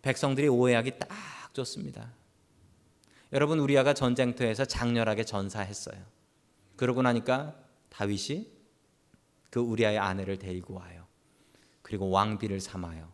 백성들이 0.01 0.49
오해하기 0.49 0.99
딱 0.99 1.07
좋습니다. 1.55 2.13
여러분 3.33 3.59
우리아가 3.59 3.93
전쟁터에서 3.93 4.65
장렬하게 4.65 5.23
전사했어요. 5.23 5.97
그러고 6.75 7.01
나니까 7.01 7.55
다윗이 7.89 8.51
그 9.49 9.59
우리아의 9.59 9.97
아내를 9.97 10.37
데리고 10.37 10.75
와요. 10.75 11.05
그리고 11.81 12.09
왕비를 12.09 12.59
삼아요. 12.59 13.11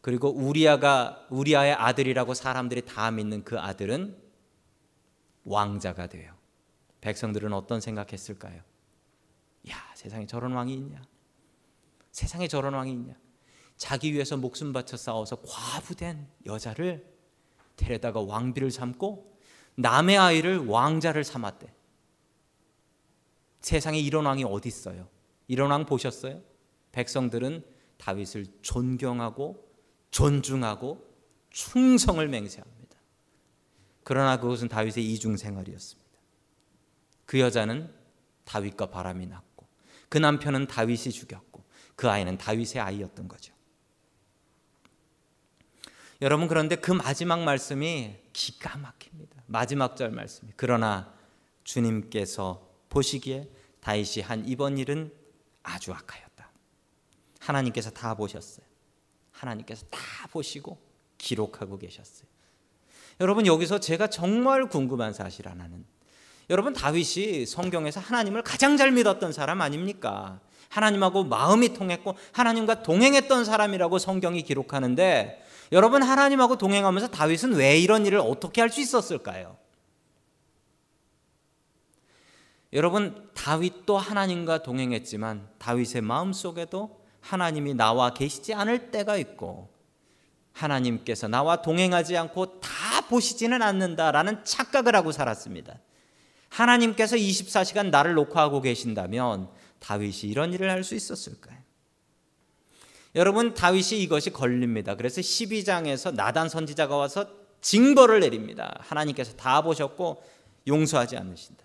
그리고 0.00 0.28
우리아가 0.30 1.26
우리아의 1.30 1.72
아들이라고 1.72 2.34
사람들이 2.34 2.84
다 2.84 3.10
믿는 3.10 3.44
그 3.44 3.58
아들은 3.58 4.20
왕자가 5.44 6.08
돼요. 6.08 6.34
백성들은 7.00 7.52
어떤 7.52 7.80
생각했을까요? 7.80 8.62
야, 9.70 9.76
세상에 9.94 10.26
저런 10.26 10.52
왕이 10.52 10.74
있냐? 10.74 11.02
세상에 12.10 12.48
저런 12.48 12.74
왕이 12.74 12.92
있냐? 12.92 13.14
자기 13.76 14.12
위해서 14.12 14.36
목숨 14.36 14.72
바쳐 14.72 14.96
싸워서 14.96 15.42
과부된 15.42 16.28
여자를 16.46 17.13
데려다가 17.76 18.20
왕비를 18.20 18.70
삼고 18.70 19.38
남의 19.76 20.18
아이를 20.18 20.66
왕자를 20.66 21.24
삼았대. 21.24 21.72
세상에 23.60 23.98
이런 23.98 24.26
왕이 24.26 24.44
어디 24.44 24.68
있어요? 24.68 25.08
이런 25.48 25.70
왕 25.70 25.86
보셨어요? 25.86 26.42
백성들은 26.92 27.64
다윗을 27.96 28.46
존경하고 28.62 29.68
존중하고 30.10 31.02
충성을 31.50 32.26
맹세합니다. 32.28 32.98
그러나 34.04 34.38
그것은 34.38 34.68
다윗의 34.68 35.12
이중 35.12 35.36
생활이었습니다. 35.36 36.04
그 37.26 37.40
여자는 37.40 37.92
다윗과 38.44 38.90
바람이 38.90 39.26
났고 39.26 39.66
그 40.08 40.18
남편은 40.18 40.66
다윗이 40.66 41.10
죽였고 41.10 41.64
그 41.96 42.08
아이는 42.08 42.36
다윗의 42.36 42.80
아이였던 42.80 43.28
거죠. 43.28 43.54
여러분 46.24 46.48
그런데 46.48 46.76
그 46.76 46.90
마지막 46.90 47.40
말씀이 47.40 48.16
기가 48.32 48.78
막힙니다. 48.78 49.42
마지막 49.44 49.94
절 49.94 50.10
말씀이 50.10 50.52
그러나 50.56 51.12
주님께서 51.64 52.66
보시기에 52.88 53.46
다윗이 53.80 54.22
한 54.22 54.48
이번 54.48 54.78
일은 54.78 55.12
아주 55.62 55.92
악하였다. 55.92 56.50
하나님께서 57.40 57.90
다 57.90 58.14
보셨어요. 58.14 58.64
하나님께서 59.32 59.84
다 59.90 60.00
보시고 60.32 60.78
기록하고 61.18 61.76
계셨어요. 61.76 62.26
여러분 63.20 63.44
여기서 63.44 63.78
제가 63.80 64.06
정말 64.06 64.70
궁금한 64.70 65.12
사실 65.12 65.46
하나는 65.46 65.84
여러분 66.48 66.72
다윗이 66.72 67.44
성경에서 67.44 68.00
하나님을 68.00 68.40
가장 68.40 68.78
잘 68.78 68.92
믿었던 68.92 69.34
사람 69.34 69.60
아닙니까? 69.60 70.40
하나님하고 70.70 71.24
마음이 71.24 71.74
통했고 71.74 72.16
하나님과 72.32 72.82
동행했던 72.82 73.44
사람이라고 73.44 73.98
성경이 73.98 74.40
기록하는데 74.42 75.43
여러분 75.74 76.02
하나님하고 76.04 76.56
동행하면서 76.56 77.08
다윗은 77.08 77.54
왜 77.54 77.76
이런 77.78 78.06
일을 78.06 78.20
어떻게 78.20 78.60
할 78.60 78.70
수 78.70 78.80
있었을까요? 78.80 79.56
여러분 82.72 83.28
다윗도 83.34 83.98
하나님과 83.98 84.62
동행했지만 84.62 85.48
다윗의 85.58 86.02
마음 86.02 86.32
속에도 86.32 87.04
하나님이 87.20 87.74
나와 87.74 88.14
계시지 88.14 88.54
않을 88.54 88.92
때가 88.92 89.16
있고 89.16 89.68
하나님께서 90.52 91.26
나와 91.26 91.60
동행하지 91.60 92.16
않고 92.16 92.60
다 92.60 92.68
보시지는 93.08 93.60
않는다라는 93.60 94.44
착각을 94.44 94.94
하고 94.94 95.10
살았습니다. 95.10 95.80
하나님께서 96.50 97.16
24시간 97.16 97.90
나를 97.90 98.14
녹화하고 98.14 98.60
계신다면 98.60 99.50
다윗이 99.80 100.30
이런 100.30 100.52
일을 100.52 100.70
할 100.70 100.84
수 100.84 100.94
있었을까요? 100.94 101.63
여러분 103.14 103.54
다윗이 103.54 104.02
이것이 104.02 104.30
걸립니다. 104.30 104.96
그래서 104.96 105.20
12장에서 105.20 106.14
나단 106.14 106.48
선지자가 106.48 106.96
와서 106.96 107.26
징벌을 107.60 108.20
내립니다. 108.20 108.76
하나님께서 108.80 109.34
다 109.36 109.62
보셨고 109.62 110.22
용서하지 110.66 111.16
않으신다. 111.16 111.64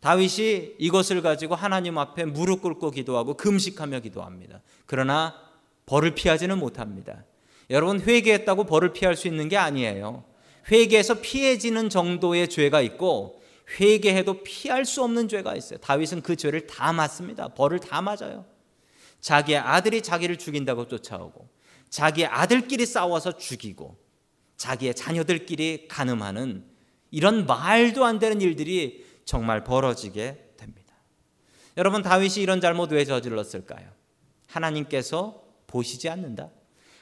다윗이 0.00 0.74
이것을 0.78 1.22
가지고 1.22 1.54
하나님 1.54 1.98
앞에 1.98 2.24
무릎 2.24 2.62
꿇고 2.62 2.90
기도하고 2.90 3.36
금식하며 3.36 4.00
기도합니다. 4.00 4.60
그러나 4.86 5.34
벌을 5.86 6.14
피하지는 6.14 6.58
못합니다. 6.58 7.24
여러분 7.70 8.00
회개했다고 8.00 8.64
벌을 8.64 8.92
피할 8.92 9.16
수 9.16 9.28
있는 9.28 9.48
게 9.48 9.56
아니에요. 9.56 10.24
회개해서 10.70 11.20
피해지는 11.20 11.90
정도의 11.90 12.48
죄가 12.48 12.80
있고 12.82 13.40
회개해도 13.80 14.42
피할 14.42 14.84
수 14.84 15.02
없는 15.02 15.28
죄가 15.28 15.56
있어요. 15.56 15.78
다윗은 15.78 16.22
그 16.22 16.36
죄를 16.36 16.66
다 16.66 16.92
맞습니다. 16.92 17.48
벌을 17.48 17.80
다 17.80 18.02
맞아요. 18.02 18.44
자기의 19.24 19.56
아들이 19.58 20.02
자기를 20.02 20.36
죽인다고 20.36 20.86
쫓아오고 20.86 21.48
자기의 21.88 22.26
아들끼리 22.26 22.84
싸워서 22.84 23.38
죽이고 23.38 23.96
자기의 24.58 24.94
자녀들끼리 24.94 25.88
가늠하는 25.88 26.66
이런 27.10 27.46
말도 27.46 28.04
안 28.04 28.18
되는 28.18 28.42
일들이 28.42 29.06
정말 29.24 29.64
벌어지게 29.64 30.56
됩니다. 30.58 30.94
여러분 31.78 32.02
다윗이 32.02 32.34
이런 32.42 32.60
잘못 32.60 32.92
왜 32.92 33.06
저질렀을까요? 33.06 33.88
하나님께서 34.46 35.42
보시지 35.68 36.10
않는다. 36.10 36.50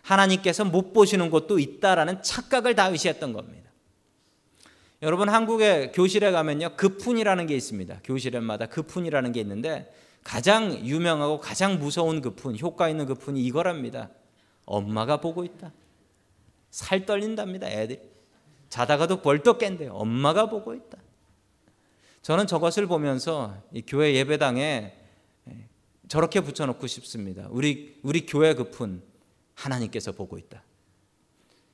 하나님께서 0.03 0.65
못 0.65 0.93
보시는 0.93 1.29
곳도 1.29 1.59
있다라는 1.59 2.23
착각을 2.23 2.77
다윗이 2.77 3.07
했던 3.07 3.33
겁니다. 3.33 3.69
여러분 5.03 5.29
한국의 5.29 5.91
교실에 5.91 6.31
가면요 6.31 6.77
급훈이라는 6.77 7.47
게 7.49 7.57
있습니다. 7.57 7.99
교실마다 8.05 8.67
급훈이라는 8.67 9.33
게 9.33 9.41
있는데 9.41 9.93
가장 10.23 10.73
유명하고 10.87 11.41
가장 11.41 11.79
무서운 11.79 12.21
급훈, 12.21 12.59
효과 12.59 12.89
있는 12.89 13.07
급훈이 13.07 13.43
이거랍니다. 13.43 14.11
엄마가 14.65 15.21
보고 15.21 15.45
있다. 15.45 15.73
살 16.71 17.05
떨린답니다. 17.05 17.69
애들 17.69 18.11
자다가도 18.69 19.21
벌떡 19.21 19.59
깬대요. 19.59 19.93
엄마가 19.93 20.49
보고 20.49 20.75
있다. 20.75 20.99
저는 22.23 22.47
저것을 22.47 22.87
보면서 22.87 23.63
교회 23.87 24.15
예배당에 24.15 24.97
저렇게 26.09 26.41
붙여놓고 26.41 26.87
싶습니다. 26.87 27.49
우리 27.51 27.99
우리 28.03 28.25
교회 28.27 28.55
급훈 28.55 29.03
하나님께서 29.55 30.13
보고 30.13 30.39
있다. 30.39 30.63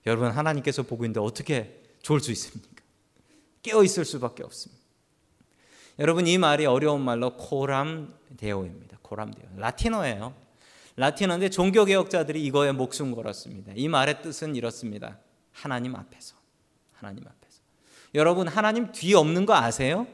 여러분 0.06 0.30
하나님께서 0.30 0.82
보고 0.82 1.04
있는데 1.04 1.20
어떻게 1.20 1.82
좋을 2.02 2.20
수 2.20 2.32
있습니까? 2.32 2.82
깨어 3.62 3.84
있을 3.84 4.04
수밖에 4.04 4.42
없습니다. 4.42 4.77
여러분 5.98 6.26
이 6.26 6.38
말이 6.38 6.64
어려운 6.64 7.02
말로 7.02 7.36
코람데오입니다. 7.36 8.98
코람데오. 9.02 9.48
라틴어예요. 9.56 10.34
라틴어인데 10.96 11.50
종교 11.50 11.84
개혁자들이 11.84 12.44
이거에 12.44 12.72
목숨 12.72 13.14
걸었습니다. 13.14 13.72
이 13.74 13.88
말의 13.88 14.22
뜻은 14.22 14.54
이렇습니다. 14.56 15.18
하나님 15.52 15.96
앞에서. 15.96 16.36
하나님 16.92 17.24
앞에서. 17.24 17.60
여러분 18.14 18.48
하나님 18.48 18.92
뒤 18.92 19.14
없는 19.14 19.46
거 19.46 19.54
아세요? 19.54 20.06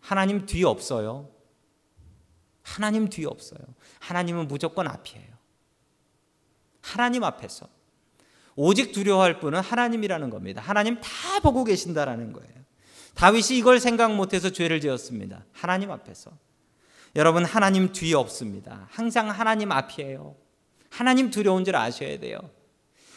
하나님 0.00 0.46
뒤 0.46 0.64
없어요. 0.64 1.28
하나님 2.62 3.08
뒤 3.08 3.24
없어요. 3.24 3.60
하나님은 4.00 4.48
무조건 4.48 4.88
앞이에요. 4.88 5.32
하나님 6.80 7.24
앞에서 7.24 7.66
오직 8.56 8.92
두려워할 8.92 9.40
분은 9.40 9.60
하나님이라는 9.60 10.30
겁니다. 10.30 10.60
하나님 10.60 11.00
다 11.00 11.40
보고 11.42 11.64
계신다라는 11.64 12.32
거예요. 12.32 12.61
다윗이 13.14 13.58
이걸 13.58 13.78
생각 13.80 14.14
못해서 14.14 14.50
죄를 14.50 14.80
지었습니다. 14.80 15.44
하나님 15.52 15.90
앞에서. 15.90 16.30
여러분 17.14 17.44
하나님 17.44 17.92
뒤에 17.92 18.14
없습니다. 18.14 18.88
항상 18.90 19.28
하나님 19.30 19.70
앞이에요. 19.70 20.34
하나님 20.90 21.30
두려운 21.30 21.64
줄 21.64 21.76
아셔야 21.76 22.18
돼요. 22.18 22.38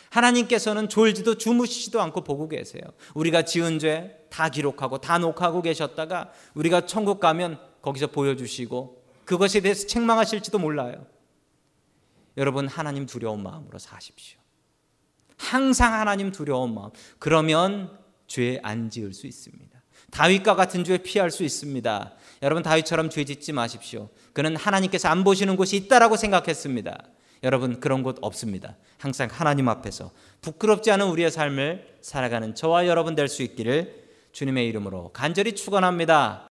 하나님께서는 0.10 0.88
졸지도 0.89 1.38
주무시지도 1.38 2.01
않고 2.01 2.23
보고 2.23 2.47
계세요. 2.47 2.81
우리가 3.13 3.43
지은 3.43 3.79
죄 3.79 4.25
다 4.36 4.49
기록하고 4.49 4.97
다 4.97 5.17
녹화하고 5.17 5.62
계셨다가 5.62 6.29
우리가 6.55 6.86
천국 6.86 7.21
가면 7.21 7.58
거기서 7.81 8.08
보여주시고 8.08 9.01
그것에 9.23 9.62
대해서 9.62 9.88
책망하실지도 9.88 10.60
몰라요. 10.60 11.08
여러분 12.36 12.67
하나님 12.67 13.05
두려운 13.05 13.41
마음으로 13.41 13.79
사십시오. 13.79 14.38
항상 15.38 15.93
하나님 15.93 16.34
두려운 16.34 16.73
마음. 16.73 16.89
그러면 17.17 17.97
죄 18.27 18.60
안 18.62 18.89
지을 18.89 19.13
수 19.13 19.25
있습니다. 19.25 19.74
다윗과 20.11 20.55
같은 20.55 20.83
죄 20.83 20.97
피할 20.97 21.31
수 21.31 21.43
있습니다. 21.43 22.13
여러분 22.43 22.63
다윗처럼 22.63 23.09
죄 23.09 23.23
짓지 23.23 23.51
마십시오. 23.53 24.09
그는 24.33 24.55
하나님께서 24.55 25.09
안 25.09 25.23
보시는 25.23 25.55
곳이 25.55 25.75
있다라고 25.77 26.17
생각했습니다. 26.17 26.97
여러분 27.43 27.79
그런 27.79 28.01
곳 28.01 28.17
없습니다. 28.21 28.75
항상 28.97 29.29
하나님 29.31 29.67
앞에서 29.69 30.11
부끄럽지 30.41 30.91
않은 30.91 31.07
우리의 31.07 31.31
삶을 31.31 31.97
살아가는 32.01 32.55
저와 32.55 32.87
여러분 32.87 33.15
될 33.15 33.27
수 33.27 33.43
있기를 33.43 34.05
주님의 34.31 34.67
이름으로 34.67 35.11
간절히 35.13 35.53
축원합니다. 35.55 36.43